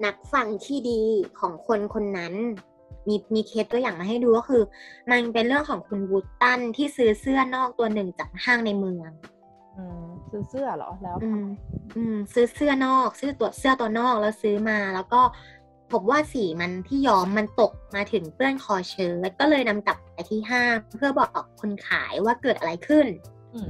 [0.04, 1.02] นักฟังที่ดี
[1.40, 2.34] ของคนคนนั้น
[3.08, 4.62] มีมีเคสตัวอย่างมาให้ดูก็คือ
[5.10, 9.10] มันเป็นเรื่องของคุณวูดตันที่ซื้อเสื้อนอกตัวหนึ่งจากห้างในเมือง
[9.76, 11.44] อืมซื้อเสื้อเหรอแล้วอืม
[11.96, 15.20] อืมซื้อเสื้อนอก ซื้อตัวเสื้อตัวนอกแล้วซื้อมาแล้วก็
[15.92, 21.28] พบว่าสีมันที่ย้อมมันตกมาถึงเปื้อนคอเชิ้ตก็เลยนำกลับไปที่ห้างเพื่อบอก
[21.60, 23.06] คนขายว่าเกิดอะไรขึ้น
[23.54, 23.68] อืม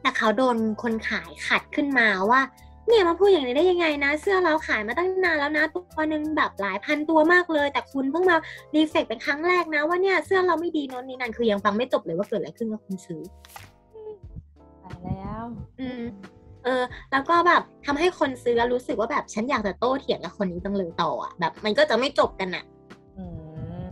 [0.00, 2.40] แต่เขาโดนคนขายขัดขึ้นมาว่า
[2.88, 8.36] เนี่ยมาพูดอย่างนี้ได้ยังไงนะ เสื้อเราขายมาตั้งนานแล้วนะตัวหนึ่งแบบหลายพันตัวมากเลย แต่คุณเพิ่งมา
[8.74, 13.20] รีเฟกเป็นครั้งแรกนะ ว่าเนี่ยเสื้อเราไม่ดีโน้นนี่นั่นคือยังฟังไม่จบเลยว่าเกิดอะไรขึ้นกับคุณซื้อ
[14.82, 15.42] ตายแล้ว
[15.80, 16.02] อืม
[16.64, 22.64] เออแล้วก็แบบทำให้คนซื้อรู้สึกว่าแบบฉันอยากจะโต้เถียงกับคนนี้จังเลยต่ออะแบบ มันก็จะไม่จบกันอะ
[23.16, 23.24] อื
[23.78, 23.82] ม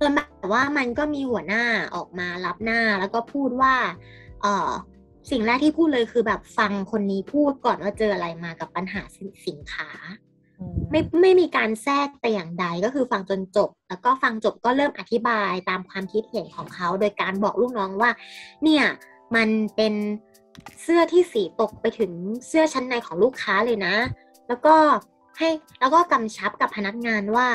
[0.00, 3.74] จนแบบว่ามันก็มีหัวหน้าออกมารับหน้าแล้วก็พูดว่า
[4.42, 4.70] เออ
[5.30, 9.90] สิ่งแรกที่พูดเลยคือแบบฟังคนนี้พูดก่อนว่าเจออะไรมากับปัญหาสินสินค้า
[10.58, 18.10] อืมไม่ไม่มีการแทรกแต่อย่างใดก็คือฟังจนจบ แล้วก็ฟังจบก็เริ่มอธิบายตามความคิดเห็นของเขา โดยการบอกลูกน้องว่า
[18.62, 18.84] เนี่ย
[19.34, 19.94] มันเป็น
[20.82, 22.12] เสื้อที่สีตกไปถึง
[22.48, 23.94] เสื้อชั้นในของลูกค้าเลยนะ
[24.48, 24.76] แล้วก็
[25.38, 25.48] ให้
[25.80, 27.48] แล้วก็กำชับกับพนักงานว่า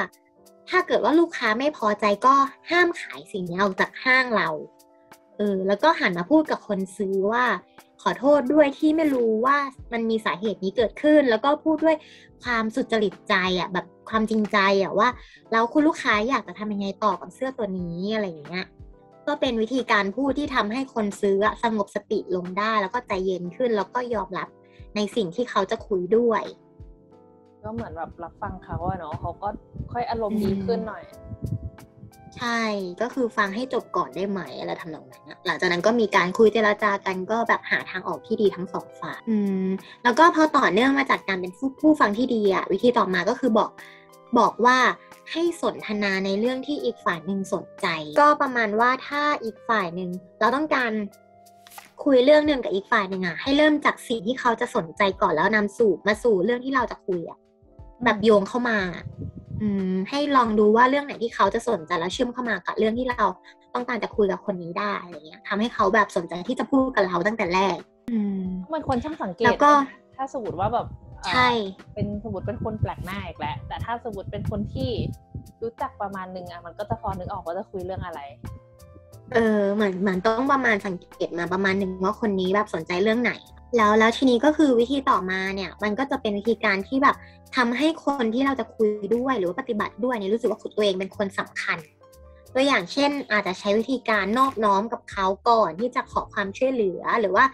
[0.70, 2.36] ถ้าเกิดว่าลูกค้าไม่พอใจก็
[2.70, 4.50] ห้ามขายสิ่งนี้ออกจากห้างเรา
[5.38, 7.46] เออแล้วก็หันมาพูดกับคนซื้อว่า
[8.02, 9.58] ขอโทษด้วยที่ไม่รู้ว่า
[9.94, 11.96] มันมีสาเหตุนี้เกิดขึ้น แล้วก็พูดด้วย
[12.44, 15.10] ความสุจริตใจอะแบบความจริงใจอะว่า
[15.52, 18.66] แล้วคุณลูกค้าอยากจะทำยังไงต่อกับเสื้อตัวนี้อะไรอย่างเงี้ย
[19.28, 24.48] ก็เป็นวิธีการพูดที่ทำให้คนซื้ออะสงบสติลงได้ แล้วก็ใจเย็นขึ้นแล้วก็ยอมรับ
[24.96, 26.44] ในสิ่งที่เขาจะคุยด้วย
[27.64, 29.48] ก็เหมือนแบบรับฟังเขาอะเนาะเขาก็
[29.92, 31.04] ค่อยอารมณ์ดีขึ้นหน่อย
[32.38, 32.62] ใช่
[33.02, 39.68] ก็คือฟังให้จบก่อนได้ไหมอะไรทำนองนั้นอะหลังจากนั้นก็มีการคุยเจรจากันก็แบบหาทางออกที่ดีทั้งสองฝ่ายอืม
[40.04, 43.70] แล้วก็พอต่อเนื่องมาจากการเป็นผู้ผู้ฟังที่ดีอะวิธีต่อมาก็คือบอก
[44.40, 44.78] บอกว่า
[45.32, 47.88] ให้สนทนาในเรื่องที่อีกฝ่ายหนึ่งสนใจ
[48.20, 50.92] ก็ประมาณว่าถ้าอีกฝ่ายหนึ่งเราต้องการ
[52.04, 57.38] คุยเรื่องหนึ่งกับอีกฝ่ายหนึ่งอะให้เริ่มจากสิ่งที่เขาจะสนใจก่อนแล้วนำสู่มาสู่เรื่องที่เราจะคุยอะ
[58.04, 58.78] แบบโยงเข้ามา
[59.22, 59.45] อืม
[60.10, 63.26] ให้ลองดูว่าเรื่องไหนที่เขาจะสนใจแล้วเชื่อมเข้ามากับเรื่องที่เรา
[63.74, 67.78] ต้องการจะคุยกับคนนี้ได้อะไรเงี้ยทำให้เขาแบบสนใจที่จะพูดกับเราตั้งแต่แรก
[68.12, 69.72] อืมต้องเป็นคนช่างสังเกตแล้วก็
[70.16, 70.88] ถ้าสมมติว่าแบบ
[71.30, 71.50] ใช่
[71.94, 74.90] เป็นสมมติเป็นคนแปลกหน้าอีกแล้วแต่ถ้าสมมติเป็นคนที่
[75.62, 78.20] รู้จักประมาณนึงอะมันก็จะพอนึกออกว่าจะคุยเรื่องอะไร
[79.34, 83.34] เออเหมือนเหมือนต้องประมาณสังเกตมาประมาณหนึ่งว่าคนนี้แบบสนใจเรื่องไหน
[83.78, 87.16] แล้วแล้วทีนี้ก็คือวิธีต่อมาเนี่ย มันก็จะเป็นวิธีการที่แบบ
[87.56, 91.78] ทำให้คนที่เราจะคุยด้วยหรือว่าปฏิบัติด้วยเนี่ยรู้สึกว่าตัวเองเป็นคนสำคัญ
[92.54, 97.46] ตัวอย่างเช่น อาจจะใช้วิธีการนอบน้อมกับเขาก่อนที่จะขอความช่วยเหลือหรือว่า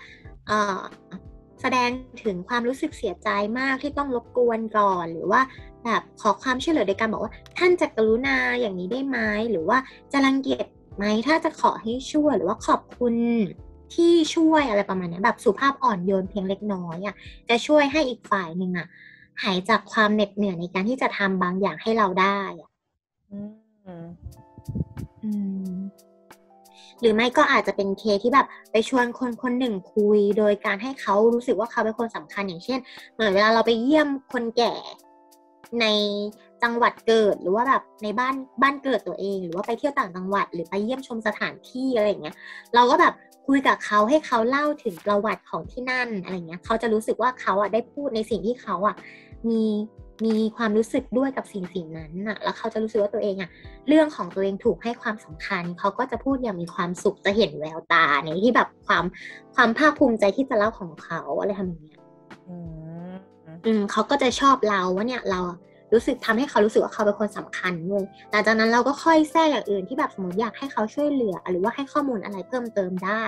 [1.62, 1.90] แสดง
[2.24, 3.30] ถึงความรู้สึกเสียใจ
[3.60, 5.42] มากที่ต้องรบกวนก่อนหรือว่า
[5.86, 9.18] แบบขอความช่วยเหลือโดยการบอกว่า ท่านจะกรุณาอย่างนี้ได้ไหม
[9.52, 9.78] หรือว่า
[10.12, 13.16] จะรังเกียจไหมถ้าจะขอให้ช่วยหรือว่าขอบคุณ
[13.94, 17.16] ที่ช่วยอะไรประมาณนี้แบบสุภาพอ่อนโยนเพียงเล็กน้อยอะ
[17.50, 18.88] จะช่วยให้อีกฝ่ายหนึ่งอะ
[19.44, 22.70] หายจากความเหน็ดเหนื่อยในการที่จะทำบางอย่างให้เราได้อะ
[23.32, 23.38] อื
[24.04, 24.06] ม
[25.24, 25.32] อื
[25.74, 25.78] ม
[27.02, 32.80] หรือไม่ก็อาจจะเป็นเคสที่แบบไปชวนคนคนหนึ่งคุย โดยการให้เขารู้สึกว่าเขาเป็นคนสำคัญอย่างเช่น
[33.14, 34.74] เหมือนเวลาเราไปเยี่ยมคนแก่
[35.82, 35.86] ใน
[36.64, 42.36] จังหวัดเกิดหรือว่าแบบในบ้านบ้านเกิดตัวเอง หรือว่าไปเที่ยวต่างจังหวัด หรือไปเยี่ยมชมสถานที่อะไรอย่างเงี้ย
[42.76, 43.14] เราก็แบบ
[43.48, 48.96] คุยกับเขาให้เขาเล่าถึงประวัติของที่นั่นอะไรเงี้ยเขาจะรู้สึกว่าเขาอะได้พูดในสิ่งที่เขาอะ
[49.50, 49.64] มี
[50.26, 53.50] มีความรู้สึกด้วยกับสิ่งสิ่งนั้นอะแล้วเขาจะรู้สึกว่าตัวเองอะ
[53.88, 59.04] เรื่องของตัวเองถูกให้ความสำคัญ เขาก็จะพูดอย่างมีความสุขจะเห็นแววตาในที่แบบความ
[59.56, 62.00] ความภาคภูมิใจที่จะเล่าของเขาอะไรทำอย่างเงี้ย
[62.48, 62.56] อื
[63.10, 63.14] ม
[63.66, 65.58] อืมเขาก็จะชอบเราว่าเนี่ยเราอะ
[65.94, 73.26] รู้สึกทำให้เขารู้สึกว่าเขาเป็นคนสำคัญเลยหลังจากนั้นเราก็ค่อยแทรกอย่างอื่นที่แบบสมมติอยากให้เขาช่วยเหลือ หรือว่าให้ข้อมูลอะไรเพิ่มเติมได้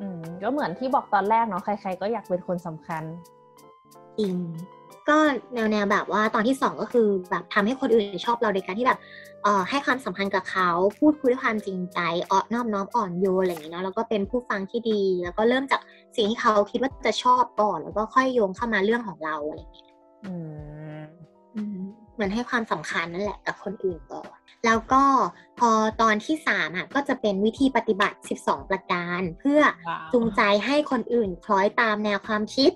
[0.00, 3.02] อืมก็เหมือนที่บอกตอนแรกเนาะใคร ๆ ก็อยากเป็นคนสำคัญ
[4.18, 4.34] จริง
[5.08, 5.18] ก็
[5.54, 8.98] แนวแนวแบบว่าตอนที่สองก็คือแบบทำให้คนอื่นชอบเราโดยการที่แบบ
[9.42, 10.68] เอ่อให้ความสัมพันธ์กับเขา
[10.98, 11.98] พูดคุยด้วยความจริงใจ
[12.30, 15.80] อ่อนนอบน้อมอ่อนโยนอะไรอย่างเงี้ยเนาะแล้วก็เป็นผู้ฟังที่ดี แล้วก็เริ่มจาก
[16.16, 19.90] สิ่งที่เขาคิดว่าจะชอบก่อนแล้วก็ค่อยโยงเข้ามาเรื่องของเราอะไรอย่างเงี้ย
[20.24, 20.73] อืมอืม
[22.14, 25.04] เหมือนให้ความสำคัญนั่นแหละกับคนอื่นก่อนแล้วก็
[25.58, 25.70] พอ
[26.02, 32.72] ตอนที่สามอะก็จะเป็นวิธีปฏิบัติ 12 ประการ เพื่อว้าวจูงใจให้คนอื่นคล้อยตามแนวความคิด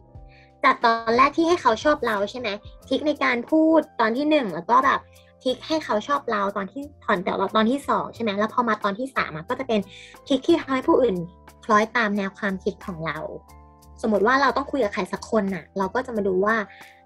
[0.65, 2.49] จากตอนแรกที่ให้เขาชอบเราใช่ไหม
[2.89, 5.01] ทริกในการพูดตอนที่หนึ่งแล้วก็แบบ
[5.43, 9.81] ทริกให้เขาชอบเราตอนที่ถอนแต่ตอนที่สองใช่ไหมแล้วพอมาตอนที่สามอะก็จะเป็น
[10.27, 11.17] ทริกที่ทำให้ผู้อื่น
[11.65, 13.19] คล้อยตามแนวความคิดของเรา
[14.03, 16.57] สมมติว่าเราต้องคุยกับใครสักคนน่ะ เราก็จะมาดูว่า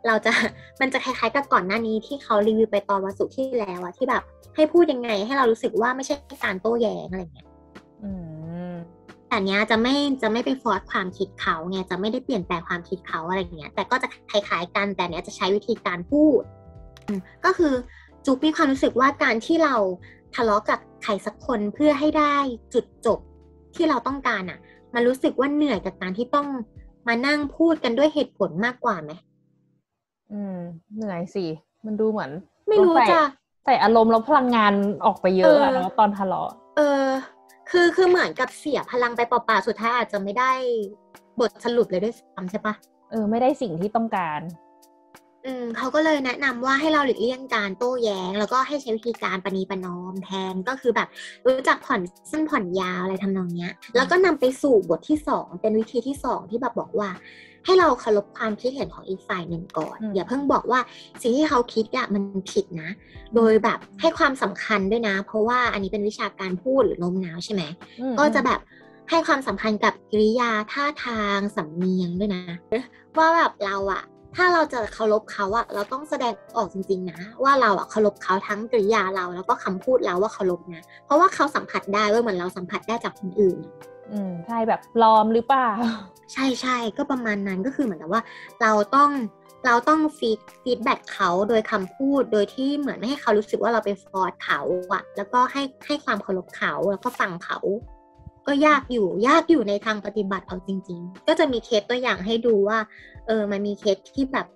[0.07, 0.33] เราจะ
[0.81, 4.22] มันจะคล้ายๆกับก่อนหน้านี้ที่เขารีวิวไปตอนวันศุกร์ที่แล้วอะที่แบบ
[4.57, 7.48] ให้พูดยังไงให้เรารู้สึกว่าไม่ใช่การโต้แย้งอะไรเงี้ย
[8.02, 8.11] อื
[8.70, 8.74] ม
[9.28, 16.42] แต่เนี้ยจะไม่จะไม่ไปฟอร์สความคิดเขาไงจะไม่ได้เปลี่ยนแปลงความคิดเขาอะไรเงี้ย แต่ก็จะคล้ายๆกันแต่เนี้ยจะใช้วิธีการพูด
[17.07, 17.74] อืมก็คือ
[18.26, 19.74] จุกมีความรู้สึกว่าการที่เรา
[20.35, 22.37] ทะเลาะกับใครสักคนเพื่อให้ได้
[22.74, 23.18] จุดจบ
[23.74, 24.59] ที่เราต้องการอะ
[24.94, 26.48] มันรู้สึกว่าเหนื่อยกับการที่ต้อง
[27.07, 29.12] มานั่งพูดกันด้วยเหตุผลมากกว่าไหม
[30.33, 30.57] อืม
[30.95, 31.45] เหนื่อยสิ
[31.87, 32.31] มันดูเหมือน
[32.69, 33.23] ไม่รู้ใส่จะ
[33.65, 34.73] ใส่อารมณ์แล้วพลังงาน
[35.05, 37.07] ออกไปเยอะอะเออเนาะตอนทะเลาะ เออ
[37.71, 40.51] คือคือเหมือนกับเสียพลังไปเปล่าๆสุดท้ายอาจจะไม่ได้
[41.41, 42.75] บทสรุปเลยด้วยซ้ำใช่ปะ
[43.11, 44.41] เออ ไม่ได้สิ่งที่ต้องการ
[45.46, 51.09] อืมเขาก็เลยแนะนำว่าให้เราหลีกเลี่ยงการโต้แย้ง แล้วก็ให้ใช้วิธีการประนีประนอมแทนก็คือแบบ
[51.46, 52.00] รู้จักผ่อน
[52.31, 57.11] สั้นผ่อนยาวอะไรทำนองเนี้ย แล้วก็นำไปสู่บทที่สองเป็นวิธีที่สองที่แบบบอกว่า
[57.64, 60.81] ให้เราเคารพความคิดเห็นของอีกฝ่ายหนึ่งก่อน อืม อย่าเพิ่งบอกว่า
[61.20, 62.90] สิ่งที่เขาคิดอะมันผิดนะ
[63.35, 67.62] โดยแบบให้ความสำคัญด้วยนะ เพราะว่าอันนี้เป็นวิชาการพูดหรือโน้มน้าวใช่ไหม
[68.00, 68.61] อืมก็จะแบบ
[69.11, 72.42] ให้ความสำคัญกับกิริยาท่าทางสำเนียงด้วยนะ
[73.18, 74.02] ว่าแบบเราอะ
[74.37, 83.59] ถ้าเราจะเคารพเขาอะเราต้องแสดงออกจริง ๆ นะ ว่าเราอะเคารพเขาทั้งกิริยาเราแล้วก็คำพูดเราว่าเคารพนะ เพราะว่าเขาสัมผัสได้ว่าเหมือนเราสัมผัสได้จากคนอื่น
[84.12, 85.68] อืมใช่แบบปลอมหรือเปล่า
[86.33, 88.23] ใช่ใช่ก็ประมาณนั้นก็คือเหมือนกับว่า
[88.62, 89.11] เราต้อง
[89.66, 94.61] เราต้อง feed feedback เขาโดยคำพูดโดยที่เหมือนไม่ให้เขารู้สึกว่าเราไป force เขา
[94.92, 97.59] อะแล้วก็ให้ให้ความเคารพเขาแล้วก็ฟังเขา
[98.46, 102.78] ก็ยากอยู่ยากอยู่ในทางปฏิบัติเอาจริง ๆ ก็จะมีเคสตัวอย่างให้ดูว่า
[103.26, 104.46] เออ มันมีเคสที่แบบ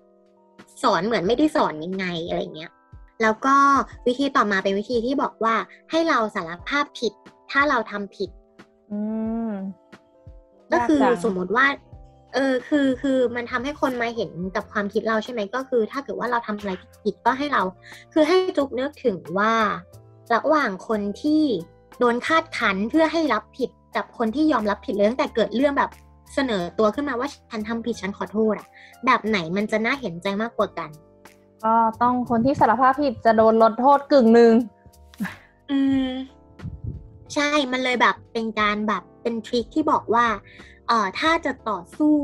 [0.82, 2.72] สอนเหมือนไม่ได้สอนยังไงอะไรเงี้ย
[3.22, 3.56] แล้วก็
[4.06, 5.54] วิธีต่อมาเป็นวิธีที่บอกว่า
[5.90, 7.12] ให้เราสารภาพผิด
[7.50, 8.30] ถ้าเราทำผิด
[8.90, 9.00] อื
[9.48, 9.50] ม
[10.72, 11.66] ก็คือยากจังสมมติว่า
[12.34, 16.70] เออ คือคือมันทำให้คนมาเห็นกับความคิดเราใช่ไหมก็คือ ถ้าเกิดว่าเราทำอะไร
[17.04, 17.62] ผิดก็ให้เรา
[18.12, 19.54] คือให้จุกนึกถึงว่า
[20.32, 21.42] ระหว่างคนที่
[21.98, 25.90] โดนคาดคันเพื่อให้รับผิดกับคนที่ยอมรับผิดเลยตั้งแต่เกิดเรื่องแบบ
[26.34, 28.68] เสนอตัวขึ้นมาว่าฉันทำผิดฉันขอโทษอะ
[29.04, 30.90] แบบไหนมันจะน่าเห็นใจมากกว่ากัน
[31.64, 34.52] ก็ต้องคนที่สารภาพผิดจะโดนลดโทษกึ่งหนึ่ง
[35.70, 36.08] อืม
[37.34, 40.26] ใช่มันเลยแบบเป็นการแบบเป็นทริคที่บอกว่า
[40.88, 42.16] เอ่อถ้าจะต่อสู้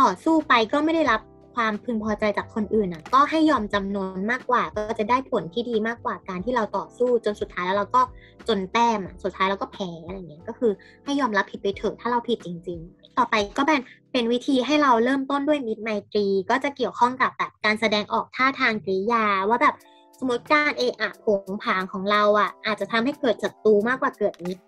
[0.00, 1.20] ต่อสู้ไปก็ไม่ได้รับ
[1.54, 8.00] ความพึงพอใจจากคนอื่นอะก็ให้ยอมจำนนมากกว่า ก็จะได้ผลที่ดีมากกว่าการที่เราต่อสู้จนสุดท้ายแล้วเราก็
[8.48, 10.72] จนแต้มอะสุดท้ายเราก็แพ้อะไรเงี้ยก็คือ
[11.04, 13.80] ให้ยอมรับผิดไปเถอะถ้าเราผิดจริง ๆ ต่อไปก็เป็น
[14.12, 19.74] เป็นวิธีให้เราเริ่มต้นด้วยมิตรไมตรี ก็จะเกี่ยวข้องกับแบบการแสดงออกท่าทางกริยาว่าแบบ
[20.18, 24.62] สมมติการเอะอะผงผางของเราอะ อาจจะทำให้เกิดศัตรูมากกว่าเกิดมิตร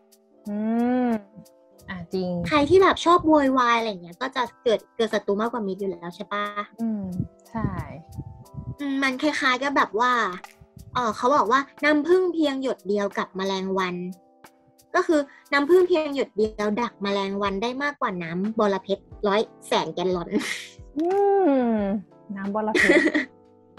[0.48, 0.56] อื
[1.08, 1.10] ม
[1.92, 6.44] อะจริง ใครที่แบบชอบโวยวายอะไรเงี้ย ก็จะเกิดเกิดศัตรูมากกว่ามิตรอยู่แล้วใช่ปะ
[6.80, 7.04] อืม
[7.50, 7.68] ใช่
[8.80, 10.12] อืมมันคล้ายๆกับแบบว่า
[10.94, 13.94] เออเขาบอกว่าน้ำผึ้งเพียงหยดเดียวกับแมลงวัน
[14.94, 15.20] ก็คือ
[15.52, 20.30] น้ำผึ้งเพียงหยดเดียวดักแมลงวันได้มากกว่าน้ำบอระเพ็ดร้อยแสนแกลลอน
[20.96, 21.06] อื
[21.68, 21.74] ม
[22.36, 22.98] น้ำบอระเพ็ด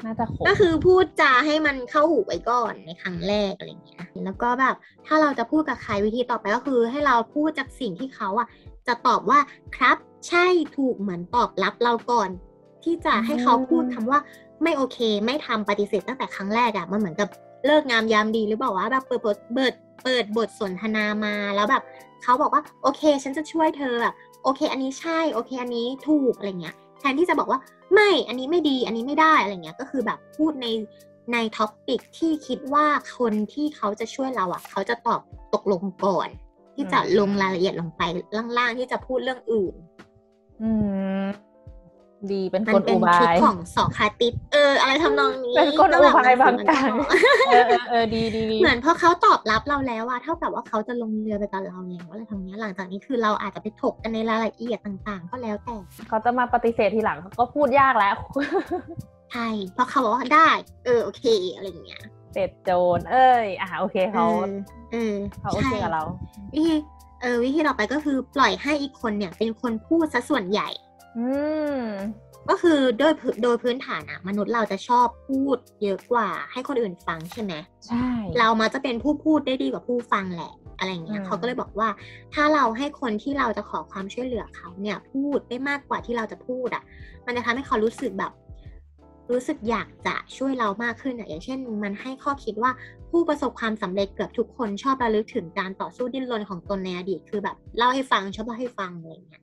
[0.06, 8.48] น่าจะขมก็คือพูดจาให้มันเข้าหูไว้ก่อนในครั้งแรกอะไรเงี้ย แล้วก็แบบถ้าเราจะพูดกับใครวิธีต่อไปก็คือ ให้เราพูดจากสิ่งที่เขาอะ
[8.88, 9.40] จะตอบว่า
[9.76, 10.46] ครับใช่
[10.78, 12.30] ถูกเหมือนตอบรับเราก่อน
[12.84, 14.20] ที่จะให้เขาพูดคำว่า
[14.64, 17.30] ไม่โอเค ไม่ทำปฏิเสธตั้งแต่ครั้งแรกอะมันเหมือนกับ
[17.66, 21.84] เลิกงามยามดีหรือเปล่าว่าแบบเปิดบทเปิดเปิดบทสนทนามาแล้วแบบ
[22.24, 24.14] เขาบอกว่าโอเค ฉันจะช่วยเธอแบบ
[24.44, 27.60] โอเค อันนี้ใช่โอเค อันนี้ถูกอะไรเงี้ยแทนที่จะบอกว่า
[27.94, 30.68] ไม่อันนี้ไม่ดีอันนี้ไม่ได้อะไรเงี้ยก็คือแบบพูดใน
[31.34, 32.86] ในท็อปิกที่คิดว่า
[33.18, 35.22] คนที่เขาจะช่วยเราอะ เขาจะตอบ
[35.54, 36.30] ตกลงก่อน
[36.76, 38.02] ที่จะลงรายละเอียดลงไป
[38.58, 39.74] ล่างๆที่จะพูดเรื่องอื่น
[40.62, 40.70] อื
[41.24, 41.26] ม
[42.32, 47.06] ดีเป็นมัคนเป็อุนบาทริคยของสองคาติสเอออะไรทำนองนี้เป็นคนก็อุแบบบายบางมันอย่างก็
[47.50, 55.76] เออเออเออดีดีดีเหมือนพอเขาตอบรับเราแล้วอะเท่ากับว่าเขาจะลงเรือไปกับเราแล้วอะไรทำเนี้ยหลังจากนี้คือเราอาจจะไปถกกันในรายละเอียดต่างๆ ก็แล้วแต่
[56.08, 58.16] เขาจะมาปฏิเสธทีหลังก็พูดยากแล้ว
[59.32, 60.50] ใช่เพราะเขาบอกว่าได้
[60.86, 61.24] เออโอเค
[61.56, 64.52] อะไรอย่างเงี้ยเสร็จโจรเอ้ยอะโอเคเขาออ
[64.92, 66.04] เออเขาโอเคใช่กับเรา
[66.54, 66.76] วิธี
[67.22, 70.70] เออวิธีต่อไปก็คือปล่อยให้อีกคนเนี่ย เป็นคนพูดซะส่วนใหญ่
[71.18, 71.28] อื
[71.74, 71.78] ม
[72.50, 77.54] ก็คือโดยพื้นโดยพื้นฐานอะมนุษย์เราจะชอบพูดเยอะกว่าให้คนอื่นฟังใช่ไหม
[77.88, 78.08] ใช่
[78.40, 81.90] เรามาจะเป็นผู้พูดได้ดีกว่าผู้ฟังแหละอะไรเงี้อืยมเขาก็เลยบอกว่า
[82.34, 86.84] ถ้าเราให้คนที่เราจะขอความช่วยเหลือเขาเนี่ย พูดได้มากกว่าที่เราจะพูดอะ
[87.26, 88.32] มันจะทำให้เขารู้สึกแบบ
[89.32, 92.72] รู้สึกอยากจะช่วยเรามากขึ้นอะอย่างเช่น มันให้ข้อคิดว่า
[93.12, 99.43] ผู้ประสบความสำเร็จเกือบทุกคนชอบระลึกถึงการต่อสู้ดิ้นรนของตนในอดีตคือแบบเล่าให้ฟังชอบเล่าให้ฟังอะไรเงี้ย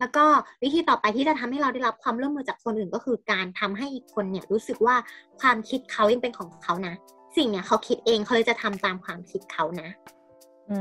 [0.00, 0.24] แล้วก็
[0.62, 4.96] วิธีต่อไปที่จะทำให้เราได้รับความร่วมมือจากคนอื่นก็คือการทำให้อีกคนเนี่ยรู้สึกว่า
[5.40, 6.94] ความคิดเขายังเป็นของเขานะ
[7.36, 9.88] สิ่งเนี่ยเขาคิดเองเขาเลยจะทำตามความคิดเขานะ
[10.70, 10.76] อื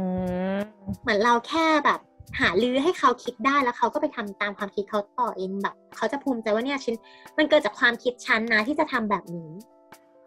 [0.56, 0.58] ม
[1.02, 2.00] เหมือนเราแค่แบบ
[2.40, 6.96] หาลือให้เขาคิดได้แล้วเขาก็ไปทำตามความคิดเขาต่อเองแบบเขาจะภูมิใจว่าเนี่ยฉัน
[7.38, 9.52] มันเกิดจากความคิดฉันนะที่จะทำแบบนี้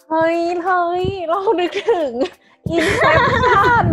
[0.09, 2.13] เฮ้ยเฮ้ยเรานึกถึง
[2.77, 3.87] Inception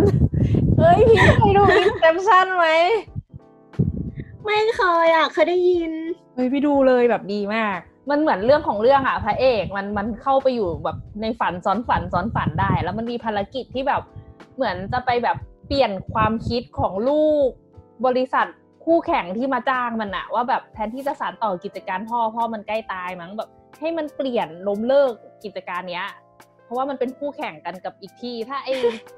[0.78, 2.66] เฮ้ยพี่เคยดู Inception ไหม
[4.48, 5.92] ไม่เคยอะ เคยได้ยิน
[6.34, 7.78] เฮ้ยพี่ดูเลยแบบดีมาก
[8.10, 14.02] มันเหมือนเรื่องของเรื่องอะพระเอกมันมันเข้าไปอยู่แบบในฝันซ้อนฝันซ้อนฝันได้ แล้วมันมีภารกิจที่แบบ
[14.56, 17.48] เหมือนจะไปแบบเปลี่ยนความคิดของลูก
[18.06, 18.46] บริษัท
[18.84, 23.48] คู่แข่งที่มาจ้างมันอะว่าแบบแทนที่จะสานต่อกิจการพ่อพ่อมันใกล้ตายมั้งแบบ
[23.80, 25.12] ให้มันเปลี่ยนล้มเลิก
[25.44, 26.06] กิจการเนี้ย
[26.68, 28.74] เพราะว่ามันเป็นคู่แข่งกันกับอีกที่ ถ้าไอ้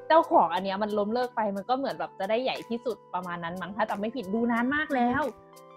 [0.08, 5.22] เจ้าของอันเนี้ยมันล้มเลิกไปมันก็เหมือนแบบจะได้ใหญ่ที่สุดประมาณนั้นมั้งถ้าจำไม่ผิดดูนานมากแล้ว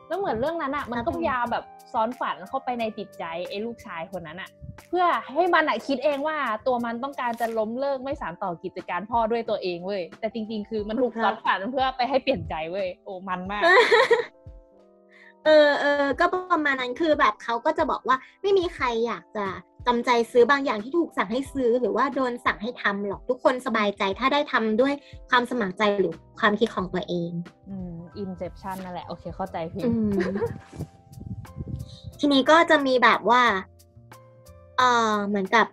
[0.08, 4.50] แล้วเหมือนเรื่องนั้นอะมันก็พยายามแบบซ้อนฝันเข้าไปในจิตใจไอ้ลูกชายคนนั้นอะ
[4.90, 13.64] เพื่อให้มันอะคิดเองว่าตัวมันต้องการจะล้มเลิกไม่สานต่อกิจการพ่อด้วยตัวเองเว้ยแต่จริง ๆ คือมันถูกซ้อนฝันเพื่อไปให้เปลี่ยนใจเว้ยโอ้มันมาก
[15.46, 19.46] เออเออก็ประมาณนั้นคือแบบเขาก็จะบอกว่าไม่มีใครอยากจะ
[19.88, 24.94] จำใจซื้อบางอย่างที่ถูกสั่งให้ซื้อ หรือว่าโดนสั่งให้ทำหรอกทุกคนสบายใจถ้าได้ทำด้วย
[25.30, 27.32] ความสมัครใจหรือความคิดของตัวเอง
[27.70, 27.94] อืม
[28.24, 30.12] Inception นั่นแหละ โอเคเข้าใจพี่อืม
[32.20, 33.44] ทีนี้ก็จะมีแบบว่า
[34.78, 34.82] เอ
[35.14, 35.68] อเหมือนกับ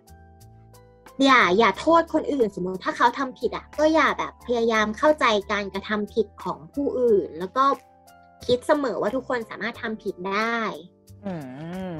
[1.23, 7.63] อย่า อย่าโทษคนอื่นสมมติถ้าเขาทำผิดอะ ก็อย่าแบบพยายามเข้าใจการกระทำผิดของผู้อื่น แล้วก็
[8.45, 10.57] คิดเสมอว่าทุกคนสามารถทำผิดได้
[11.25, 11.33] อื
[11.91, 11.95] ม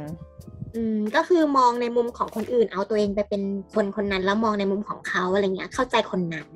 [0.75, 3.41] อืมก็คือมองในมุมของคนอื่น เอาตัวเองไปเป็น
[3.73, 6.49] คนคนนั้น แล้วมองในมุมของเขาอะไรเงี้ย เข้าใจคนนั้น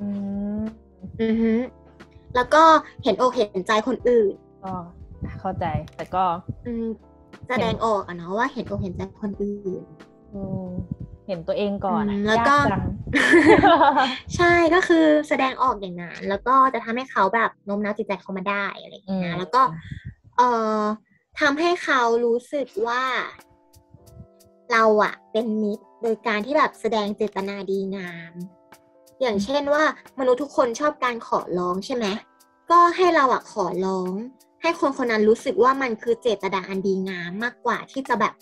[0.00, 0.06] อื
[0.60, 0.62] ม
[1.20, 1.52] อือฮึ
[2.34, 2.62] แล้วก็
[3.04, 4.32] เห็นอกเห็นใจคนอื่น
[4.64, 4.72] ก็
[5.40, 6.24] เข้าใจแต่ก็
[6.66, 6.86] อืม
[7.48, 9.82] แสดงออกอะเนาะว่าเห็นอกเห็นใจคนอื่น
[10.34, 10.68] อืม
[11.26, 12.84] เห็นตัวเองก่อนอะอืมแล้วก็ยาจัง
[14.36, 19.62] ใช่ก็คือแสดงออกอย่างนั้นแล้วก็จะทำให้เขาแบบโน้มน้าวจิตใจเขามาได้อะไรอย่างเงี้อืยมแล้วก็
[20.36, 20.48] เอ่
[20.80, 20.82] อ
[21.40, 23.02] ทำให้เขารู้สึกว่า
[24.74, 28.32] เราอะเป็นมิตรโดยการที่แบบแสดงเจตนาดีงาม
[29.20, 29.84] อย่างเช่นว่า
[30.18, 32.06] มนุษย์ทุกคนชอบการขอร้องใช่ไหม
[32.70, 34.12] ก็ให้เราอะขอร้อง
[34.62, 38.32] ให้คนคนนั้นรู้สึกว่ามันคือเจตนาอันดีงามมากกว่าที่จะแบบ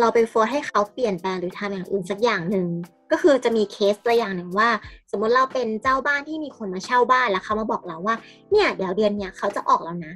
[0.00, 2.66] เราไปโฟร์ให้เขาเปลี่ยนแปลงหรือทำอย่างอื่นสักอย่างหนึ่ง
[3.10, 4.68] ก็คือจะมีเคสตัวอย่างหนึ่งว่า
[5.10, 8.16] สมมติเราเป็นเจ้าบ้านที่มีคนมาเช่าบ้านแล้วเขามาบอกเราว่า
[8.50, 10.14] เนี่ยเดี๋ยวเดือนเนี้ยเขาจะออกแล้วนะ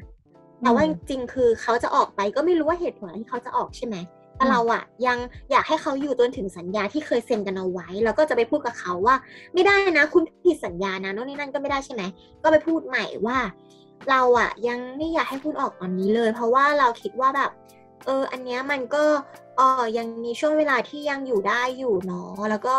[0.62, 3.96] แต่ว่าจริงๆคือเขาจะออกไปก็ไม่รู้ว่าเหตุผลอะไรที่เขาจะออกใช่ไหม
[4.36, 5.18] แต่เราอะยัง
[5.50, 9.16] อยากให้เขาอยู่จนถึงสัญญาที่เคยเซ็นกันเอาไว้ แล้วก็จะไปพูดกับเขาว่า
[9.54, 12.02] ไม่ได้นะ คุณผิดสัญญานะโน่นนี่นั่นก็ไม่ได้ใช่ไหม
[12.42, 13.38] ก็ไปพูดใหม่ว่า
[14.10, 17.50] เราอะยังไม่อยากให้คุณออกตอนนี้เลย เพราะว่าเราคิดว่าแบบ
[18.06, 19.04] เอออันเนี้ยมันก็
[19.56, 22.74] เออยังมีช่วงเวลาที่ยังอยู่ได้อยู่เนาะแล้วก็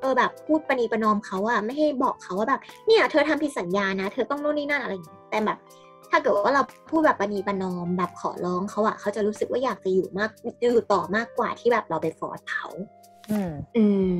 [0.00, 5.58] เออแบบพูดประนีประนอมเขาอะไม่ให้บอกเขาว่าแบบเนี่ย เธอทำผิดสัญญานะ เธอต้องโน่นนี่นั่นอะไรอย่างเงี้ยแต่แบบ
[6.14, 12.66] ถ้าเกิดว่าเราพูดแบบประนีประนอมแบบขอร้องเขาอะเขาจะรู้สึกว่าอยากจะอยู่มากอยู่ต่อมากกว่าที่แบบเราไปฟอร์สเขา
[13.30, 14.12] อืมอืม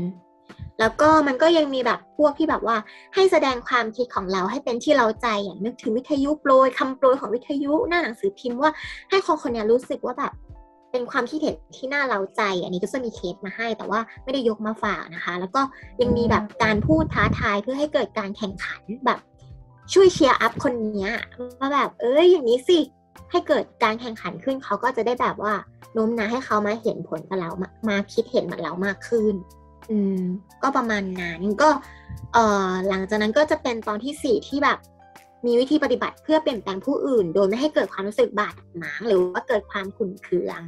[0.81, 2.77] แล้วก็มันก็ยังมีแบบพวกที่แบบว่า
[3.15, 8.71] ให้แสดงความคิดของเราให้เป็นที่เราใจอย่างนึกถึงวิทยุโปรยคำโปรยของวิทยุหน้าหนังสือพิมพ์ว่า
[9.11, 10.33] ให้คนคนนี้รู้สึกว่าแบบ
[10.95, 15.63] เป็นความคิดเห็นที่น่าเราใจ อันนี้ก็จะมีเคสมาให้ แต่ว่าไม่ได้ยกมาฝากนะคะ แล้วก็
[16.01, 19.19] ยังมีแบบการพูดท้าทายเพื่อให้เกิดการแข่งขันแบบ
[19.93, 21.13] ช่วยเชียร์อัพคนเนี้ย
[21.59, 22.79] ว่าแบบ เอ้ยอย่างนี้สิ
[23.31, 25.55] ให้เกิดการแข่งขันขึ้นเขาก็จะได้แบบว่า
[25.93, 29.35] โน้มน้าวให้เขามาเห็นผลกับเรามามาคิดเห็นเหมือนเรามากขึ้น
[29.91, 30.21] อืม
[30.63, 31.71] ก็ประมาณนั้นก็
[32.33, 34.79] เอ่อหลังจากนั้นก็จะเป็นตอนที่สี่ที่แบบ
[35.47, 40.61] มีวิธีปฏิบัติเพื่อเปลี่ยนแปลงผู้อื่น โดยไม่ให้เกิดความรู้สึกบาดหมางหรือว่าเกิดความขุ่นเคือง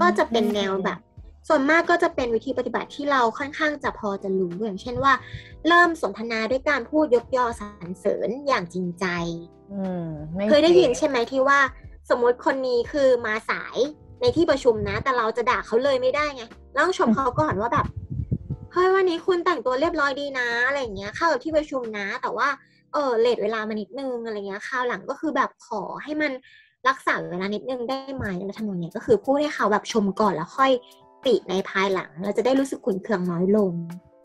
[0.00, 0.98] ก็จะเป็นแนวแบบ
[1.48, 5.12] ส่วนมากก็จะเป็นวิธีปฏิบัติที่เราค่อนข้างจะพอจะรู้อย่างเช่นว่า
[5.68, 9.06] เริ่มสนทนาด้วยการพูดยกย่อสรรเสริญอย่างจริงใจ
[9.72, 10.06] อืม
[10.38, 11.58] ม่เคยได้ยินจ็บใช่ไหมที่ว่า
[12.10, 13.78] สมมติคนนี้คือมาสาย
[14.20, 17.86] ในที่ประชุมนะ แต่เราจะด่าเขาเลยไม่ได้ไงเราต้องชมเขาก่อนว่าแบบ
[18.72, 22.48] เฮ้ยวันนี้คุณแต่งตัวเรียบร้อยดีนะอะไรอย่างเงี้ยเข้ากับที่ประชุมนะ แต่ว่า
[22.92, 26.32] เออเลทเวลามานิดนึงอะไรเงี้ยคราวหลังก็คือแบบขอให้มัน
[26.88, 30.70] รักษาเวลานิดนึงได้ไหมแล้วทำนองเนี้ยก็คือพูดให้เขาแบบชมก่อนแล้วค่อย
[31.26, 33.72] ติในภายหลัง เราจะได้รู้สึกขุนเคืองน้อยลง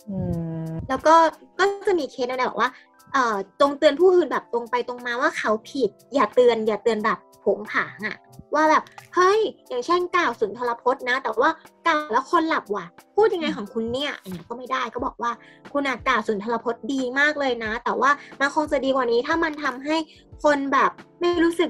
[0.09, 0.17] อื
[0.65, 1.15] มแล้วก็
[1.59, 2.69] ก็จะมีเคสนะบอกว่า
[3.13, 8.17] เอ่อตรงเตือนผู้อื่นแบบตรงไปตรงมาว่าเขาผิด อย่าเตือน อย่าเตือนแบบผงผางอะ
[8.55, 8.83] ว่าแบบ
[9.15, 11.49] เฮ้ยอย่างเช่นกล่าวสุนทรพจน์นะ แต่ว่า
[11.87, 15.31] กล่าวแล้วคนหลับว่ะ พูดยังไงของคุณเนี่ยอันนี้ก็ไม่ได้ก็บอกว่า
[15.73, 19.95] คุณอากล่าวสุนทรพจน์ดีมากเลยนะ แต่ว่ามันคงจะดีกว่านี้ถ้ามันทำให้
[20.43, 21.69] คนแบบไม่รู้สึก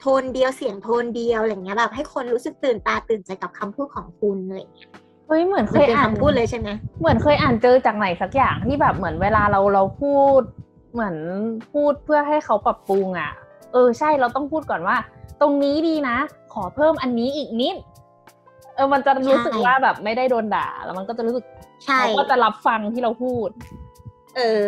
[0.00, 4.88] โทนเดียวเสียงโทนเดียวอะไรเงี้ยแบบให้คนรู้สึกตื่นตาตื่นใจกับคำพูดของคุณอะไรเงี้ย
[5.26, 6.68] เฮ้ยเหมือนเคมันยเป็นอ่านคำพูดเลยใช่ไหม
[7.00, 10.40] เหมือนเคยอ่านเจอจากไหนสักอย่างที่แบบเหมือนเวลาเราเราพูด
[10.92, 11.16] เหมือน
[11.72, 13.32] พูดเพื่อให้เขาปรับปรุงอะ
[13.72, 14.96] เออใช่เราต้องพูดก่อนว่า
[15.40, 16.16] ตรงนี้ดีนะ
[16.52, 17.76] ขอเพิ่มอันนี้อีกนิด
[18.74, 21.44] เออมันจะรู้สึกใช่ว่าแบบไม่ได้โดนด่า แล้วมันก็จะรู้สึก
[21.84, 23.48] ใช่เขาก็จะรับฟังที่เราพูด
[24.36, 24.64] เออ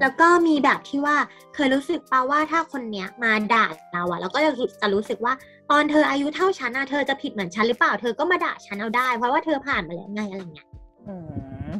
[0.00, 1.16] แล้วก็มีแบบที่ว่า
[1.54, 4.50] เคยรู้สึกป่าว่าถ้าคนเนี้ยมาด่าเราอะเราก็จะ
[4.82, 5.32] จะรู้สึกว่า
[5.70, 10.68] ตอนเธออายุเท่าฉันอะเธอจะผิดเหมือนฉันหรือเปล่าเธอก็มาด่าฉันเอาได้ เพราะว่าเธอผ่านมาแล้วไงอะไรเงี้ย
[11.08, 11.14] อื
[11.70, 11.74] ม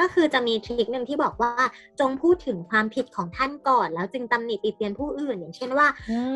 [0.00, 1.52] ก็คือจะมีทริคหนึ่งที่บอกว่า
[2.00, 5.88] จงพูดถึงความผิดของท่านก่อน แล้วจึงตำหนิติเตียนผู้อื่น อย่างเช่นว่า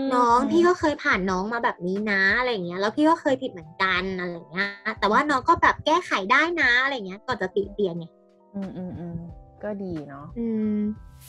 [0.03, 8.07] มน้องพี่ก็เคยผ่านน้องมาแบบนี้นะอะไรเงี้ยแล้วพี่ก็เคยผิดเหมือนกันอะไรเงี้ยแต่ว่าน้องก็แบบแก้ไขได้นะอะไรเงี้ยก่อนจะติเตียนไง
[8.55, 9.17] อืมอืมอืม
[9.63, 10.79] ก็ดีเนาะอืม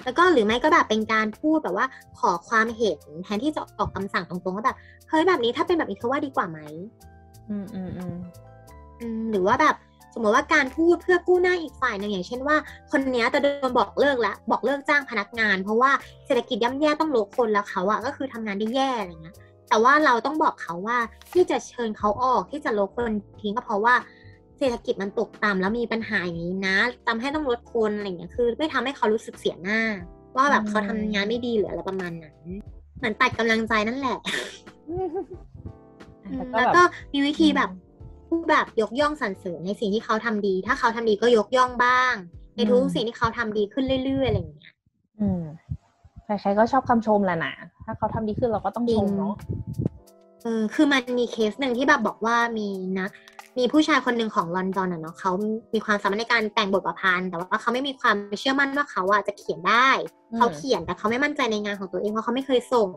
[0.03, 1.85] แล้วก็หรือไม่ก็แบบเป็นการพูดแบบว่า
[2.19, 4.77] ขอความเห็นแทนที่จะออกคำสั่งตรงๆว่าแบบ
[5.09, 6.59] เฮ้ยแบบนี้ถ้าเป็นแบบนี้เธอว่าดีกว่าไหม
[7.49, 8.15] อืมอืมอืม
[9.01, 9.75] อืมหรือว่าแบบ
[10.13, 12.57] สมมติว่าการพูดเพื่อกู้หน้าอีกฝ่ายหนึ่งอย่างเช่นว่า
[12.91, 15.91] คนเนี้ยจะโดนบอกเลิกแล้วบอกเลิกจ้างพนักงาน เพราะว่า
[16.25, 19.35] เศรษฐกิจย่ำแย่ต้องลดคนแล้วเขาอะก็คือทำงานได้แย่อะไรเงี้ย
[19.69, 20.97] แต่ว่าเราต้องบอกเขาว่า
[21.31, 23.95] ที่จะเชิญเขาออกที่จะลดคนทิ้งก็เพราะว่า
[24.57, 29.81] เศรษฐกิจมันตกต่ำแล้วมีปัญหาอย่างนี้นะทำให้ต้องลดคนอะไรเงี้ยคือไม่ทำให้เขารู้สึกเสียหน้า
[30.35, 32.37] ว่าแบบเขาทำงานไม่ดีหรืออะไรประมาณนั้น
[32.97, 34.17] เหมือนตัดกำลังใจนั่นแหละ
[36.49, 37.69] แต่แล้วบบก็มีวิธีแบบ
[38.27, 42.13] พูดแบบยกย่องสรรเสริญในสิ่งที่เขาทำดี ถ้าเขาทำดีก็ยกย่องบ้าง
[42.55, 44.73] ในทุกสิ่งที่เขาทำดีขึ้นเรื่อยๆอะไรอย่างเงี้ย
[45.19, 45.41] อืม
[46.25, 47.53] ใครๆก็ชอบคำชมแหละนะ
[47.85, 49.35] ถ้าเขาทำดีขึ้นเราก็ต้องชมเนาะ
[50.43, 52.67] เออคือมันมีเคสหนึ่งที่แบบบอกว่ามี
[52.99, 53.11] นัก
[53.57, 55.31] มีผู้ชายคนหนึ่งของลอนดอนอะเนาะเขา
[55.73, 59.89] มีความสามารถในการแต่งบทประพันธ์ แต่ว่าเขาไม่มีความเชื่อมั่นว่าเขาอะจะเขียนได้
[60.31, 62.89] อืมเขาเขียนแต่เขาไม่มั่นใจในงานของตัวเองเพราะเขาไม่เคยส่ง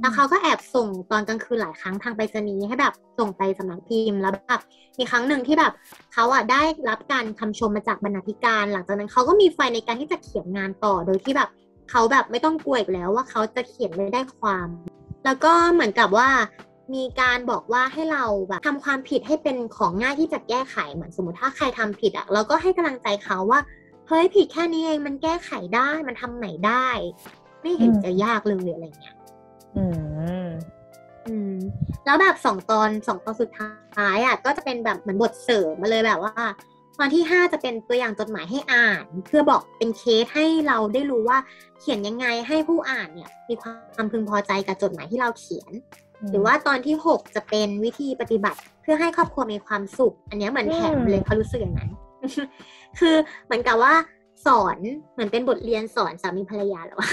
[0.00, 4.60] แล้วเขาก็แอบส่งตอนกลางคืนหลายครั้งทางไปรษณีย์ให้แบบส่งไปสำนักพิมพ์แล้วแบบ
[4.98, 5.72] มีครั้งหนึ่งที่แบบ
[6.14, 11.48] เขาอะได้รับการคำชมมาจากบรรณาธิการ หลังจากนั้นเขาก็มีไฟในการที่จะเขียนงานต่อโดยที่แบบ
[11.90, 14.68] เขาแบบไม่ต้องกลัวอีกแล้วว่าเขาจะเขียนไม่ได้ความ
[15.24, 16.28] แล้วก็เหมือนกับว่า
[16.94, 23.60] มีการบอกว่าให้เราแบบทำความผิดให้เป็นของง่ายที่จะแก้ไขเหมือนสมมติถ้าใครทำผิดอะเราก็ให้กำลังใจเขาว่า
[24.08, 26.88] เฮ้ยผิดแค่นี้เองมันแก้ไขได้มันทำใหม่ได้
[27.62, 29.16] ไม่เห็นจะยากเลยอะไรเงี้ย
[29.76, 29.84] อื
[30.44, 30.46] ม
[31.26, 31.54] อืม
[32.04, 36.34] แล้วแบบสองตอนสองตอนสุดท้ายอะก็จะเป็นแบบเหมือนบทเสริมมาเลยแบบว่า
[36.98, 41.38] ตอนที่ห้าจะเป็นตัวอย่างจดหมายให้อ่าน เพื่อบอกเป็นเคสให้เราได้รู้ว่า
[41.80, 45.72] เขียนยังไงให้ผู้อ่านเนี่ย มีความพึงพอใจกับจดหมายที่เราเขียน
[46.30, 51.90] หรือว่าตอนที่ 6 จะเป็นวิธีปฏิบัติเพื่อให้ครอบครัวมีความสุข อันเนี้ยเหมือนแถมอืมเลยเขารู้สึกอย่างนั้น
[52.98, 53.94] คือเหมือนกับว่า
[54.46, 54.78] สอน
[55.12, 57.10] เหมือนเป็นบทเรียนสอนสามีภรรยาแล้วอะ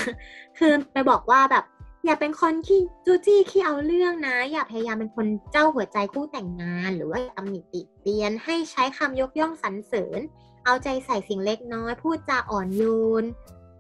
[0.58, 1.64] คือไปบอกว่าแบบ
[2.06, 10.20] อย่าเป็นคนขี้จู้จี้ขี้เอาเรื่องนะ อย่าพยายามเป็นคนเจ้าหัวใจคู่แต่งงาน หรือว่าตำหนิติเตียนให้ใช้คำยกย่องสรรเสริญ
[10.66, 12.84] เอาใจใส่สิ่งเล็กน้อย พูดจาอ่อนโย
[13.22, 13.24] น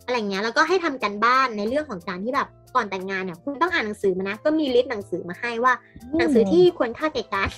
[0.05, 5.73] อะไรอย่างเงี้ยแล้วก็ให้ทำกันบ้านในเรื่องของการที่แบบก่อนแต่งงานเนี่ยคุณต้องอ่านหนังสือมานะ ก็มีลิสต์หนังสือมาให้ว่า
[6.17, 7.49] หนังสือที่ควรค่าแก่การ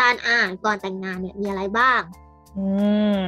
[0.00, 2.00] การอ่านก่อนแต่งงานเนี่ยมีอะไรบ้าง
[2.58, 2.66] อื
[3.22, 3.24] ม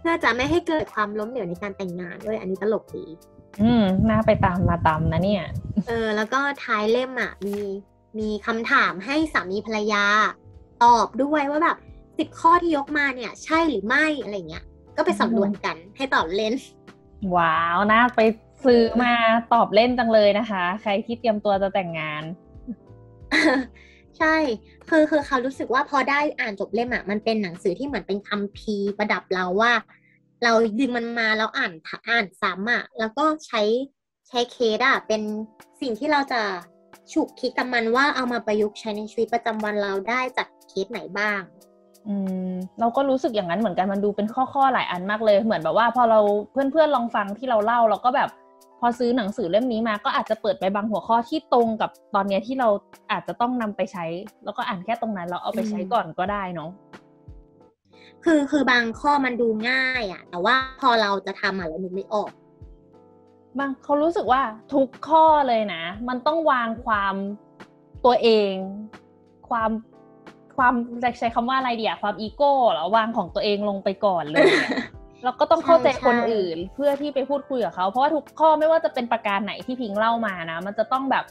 [0.00, 3.06] เพื่อจะไม่ให้เกิดความล้มเหลวในการแต่งงานด้วยอันนี้ตลกดี
[3.62, 5.44] อืมน่าไปตามมาตามนะเนี่ย
[5.86, 7.58] เออ แล้วก็ท้ายเล่มอะมี
[8.18, 10.04] มีคำถามให้สามีภรรยา
[10.84, 11.76] ตอบด้วยว่าแบบ
[12.18, 14.64] สิบข้อที่ยกมาเนี่ย ใช่หรือไม่อะไรเงี้ย
[14.96, 16.54] ก็ไปสำรวจกันให้ตอบเล่น
[17.36, 18.20] ว้าวน่าไป
[18.64, 19.12] ซื้อมา
[19.52, 22.22] ตอบเล่นจังเลยนะคะ ใครที่เตรียมตัวจะแต่งงาน
[24.18, 24.36] ใช่
[24.88, 29.72] คือคือเขารู้สึกว่าพอได้อ่านจบเล่มอะมันเป็นหนังสือที่เหมือนเป็นคัมภีร์ประดับเราว่า
[30.42, 31.72] เราดึงมันมาแล้วอ่าน
[32.08, 33.62] อ่านซ้ำอะแล้วก็ใช้
[34.28, 35.22] ใช้เคสอะเป็น
[35.80, 36.42] สิ่งที่เราจะ
[37.12, 41.40] ฉุกคิดกับมันว่าเอามาประยุกต์ใช้ในชีวิตประจำวันเราได้จากเคสไหนบ้าง
[42.80, 46.20] เราก็รู้สึกอย่างนั้นเหมือนกันมันดูเป็นข้อๆหลายอันมากเลย เหมือนแบบว่าพอเรา
[46.52, 48.30] เพื่อนๆลองฟังที่เราเล่าเราก็แบบ
[48.80, 52.68] พอซื้อหนังสือเล่มนี้มาก็อาจจะเปิดไปบางหัวข้อที่ตรงกับตอนเนี้ยที่เรา
[53.12, 54.04] อาจจะต้องนำไปใช้
[54.44, 56.70] แล้วก็อ่านแค่ตรงนั้นเราเอาไปใช้อืมก่อนก็ได้เนาะ
[58.24, 62.30] คือคือบางข้อมันดูง่ายอะแต่ว่าพอเราจะทำอะเรานึกไม่ออก
[63.58, 64.42] บางเขารู้สึกว่า
[64.74, 67.14] ทุกข้อเลยนะ มันต้องวางความ
[68.04, 68.52] ตัวเอง
[69.48, 69.70] ความ
[70.56, 74.70] ความจะใช้คำว่าอะไรเดียความอีโก้เหรอวางของตัวเองลงไปก่อนเลยอะ
[75.24, 81.24] แล้วก็ต้องเข้าใจใช่คนใช่อื่นเพื่อที่ไปพูดคุยกับเขา เพราะว่าทุกข้อไม่ว่าจะเป็นประการไหนที่พิงเล่ามานะ มันจะต้องแบบ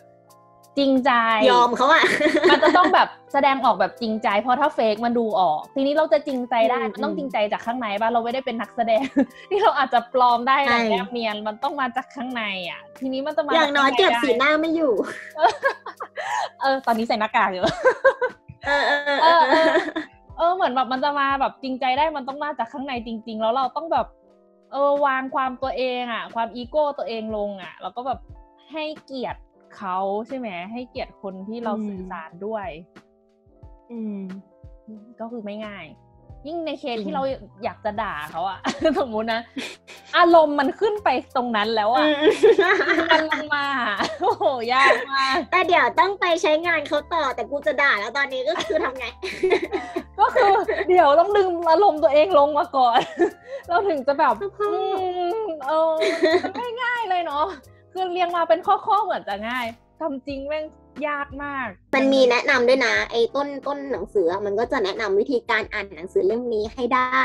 [0.78, 1.12] จริงใจ
[1.52, 2.04] ยอมเขาอะ
[2.50, 9.06] มันจะต้องแบบแสดงออกแบบจริงใจ เพราะถ้าเฟกมันดูออก ทีนี้เราจะจริงใจได้อืมมันต้องอืมจริงใจจากข้างในบ้านเราไม่ได้เป็นนักแสดง
[9.50, 14.94] ที่เราอาจจะปลอมได้ใช่แต่แนบเนียนมันต้องมาจากข้างในอะ ทีนี้มันจะมาอย่างน้อยจเก็บข้งสีได้หน้าไม่อยู่
[16.62, 17.64] เออ ตอนนี้ใส่หน้ากากอยู่
[18.66, 19.28] เออเออเอ
[19.68, 19.70] อ
[20.38, 24.08] เออเหมือนแบบมันจะมาแบบจริงใจได้มันต้องมาจากข้างในจริง ๆ แล้วเราต้องแบบ
[24.72, 28.20] เออวางความตัวเองอะ ความอีโก้ตัวเองลงอะ แล้วก็แบบ
[28.72, 29.40] ให้เกียรติ
[29.78, 29.98] เขา
[30.28, 32.68] ใช่ไหมให้เกียรติคนที่เราสื่อสารด้วย
[33.92, 34.22] อืม
[35.20, 35.86] ก็คือไม่ง่าย
[36.48, 37.24] ยิ่งในเคสจริงที่เรา
[37.64, 38.60] อยากจะด่าเขาอะ
[39.00, 39.42] สมมุตินะ
[40.18, 42.06] อารมณ์มันขึ้นไปตรงนั้นแล้วอะ
[43.12, 43.66] มันลงมา
[44.22, 49.06] โอ้โหยากมากแต่เดี๋ยวต้องไปใช้งานเขาต่อแต่กูจะด่าแล้วตอนนี้ก็คือทำไง
[50.20, 50.52] ก็คือ
[50.90, 53.00] เดี๋ยวต้องดึงอารมณ์ตัวเองลงมาก่อน
[53.68, 54.70] เราถึงจะแบบพ่อ
[55.02, 55.08] อื
[55.46, 55.94] มเออ
[56.44, 57.46] มันไม่ง่ายเลยเนาะ
[57.94, 59.66] คือเรียงมาเป็นข้อๆเหมือนจะง่าย
[60.00, 60.64] ทำจริงแม่ง
[61.08, 67.24] ยากมาก มันมีแนะนำด้วยนะ ไอ้ต้นต้นหนังสืออะมันก็จะแนะนำวิธีการอ่านหนังสือเล่มนี้ให้ได้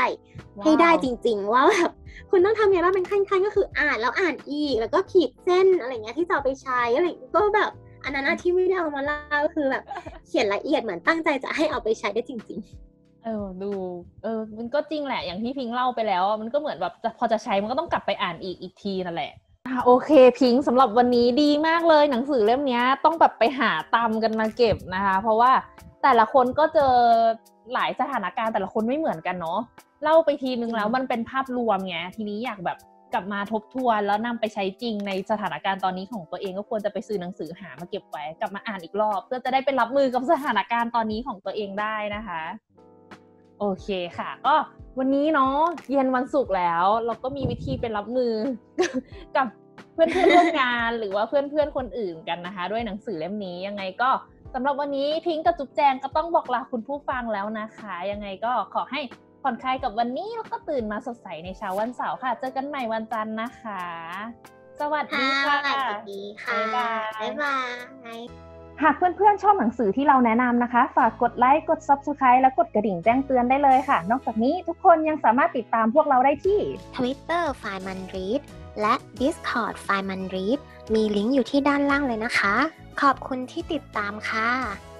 [0.59, 1.91] ว้าวให้ได้จริง ๆ ว่าแบบ
[2.31, 7.71] คุณต้องทำยังไงบ้างเป็นขั้นๆก็คืออ่านแล้วอ่านอีก แล้วก็ขีดเส้นอะไรเงี้ยที่จะเอาไปใช้อะไรอย่างเงี้ยก็แบบ
[8.03, 9.83] อันนั้นอะที่ไม่ได้เอามาเล่าก็คือแบบ
[10.27, 12.61] เขียนละเอียดเหมือนตั้งใจจะให้เอาไปใช้ได้จริง
[13.25, 13.71] เออดู
[14.23, 19.39] เออมันก็จริงแหละอย่างที่พิงค์เล่าไปแล้วอะมันก็เหมือนแบบจะพอจะใช้มันก็ต้องกลับไปอ่านอีกอีกทีนั่นแหละอะ
[19.85, 25.51] โอเคพิงค์สำหรับวันนี้ดีมากเลยหนังสือเล่มเนี้ยต้องแบบไปหาตามกันมาเก็บนะคะ เพราะว่า
[26.03, 26.93] แต่ละคนก็เจอ
[27.73, 29.59] หลายสถานการณ์แต่ละคนไม่เหมือนกันเนาะ
[30.03, 32.77] เล่าไปทีนึงแล้วมันเป็นภาพรวมไงทีนี้อยากแบบ
[33.13, 42.41] กลับมาทบทวนแล้วนำไปใช้จริงในสถานการณ์ตอนนี้ของตัวเองก็ควรจะไปซื้อหนังสือหามาเก็บไว้กลับมาอ่านอีกรอบ เพื่อจะได้ไปรับมือกับสถานการณ์ตอนนี้ของตัวเองได้นะคะ
[43.59, 43.87] โอเค
[44.17, 44.55] ค่ะ ก็
[44.99, 45.57] วันนี้เนาะ
[45.91, 48.33] เย็นวันศุกร์แล้ว เราก็มีวิธีไปรับมือ
[49.35, 49.47] กับ
[49.93, 54.09] เพื่อนเพื่อนๆร่วมงานหรือว่าเพื่อนเพื่อนๆคนอื่นกันนะคะ ด้วยหนังสือเล่มนี้ยังไงก็
[54.53, 59.01] สำหรับวันนี้พิงค์กับจุ๊บแจงก็ต้องบอกลาคุณผู้ฟังแล้วนะคะ ยังไงก็ขอให้
[59.41, 63.83] ผ่อนคลายกับวันนี้แล้วก็ตื่นมาสดใสในเช้าวันเสาร์ค่ะ เจอกันใหม่วันจันทร์นะคะ
[64.79, 67.57] สวัสๆดีค่ะค่ะสวัสดีค่ะ บ๊ายบายบ๊ายบา
[68.17, 68.50] ย
[68.81, 76.59] หากเพื่อนๆ ชอบหนังสือที่เราแนะนำนะคะ ฝากกดไลค์ กด Subscribe และกดกระดิ่งแจ้งเตือนได้เลยค่ะ นอกจากนี้ทุกคนยังสามารถติดตามพวกเราได้ที่
[76.95, 78.41] Twitter f i มันรีด
[78.81, 80.59] และ Discord f i มันรีด
[80.93, 82.55] มีลิงก์อยู่ที่ด้านล่างเลยนะคะ
[83.01, 84.90] ขอบคุณที่ติดตามค่ะ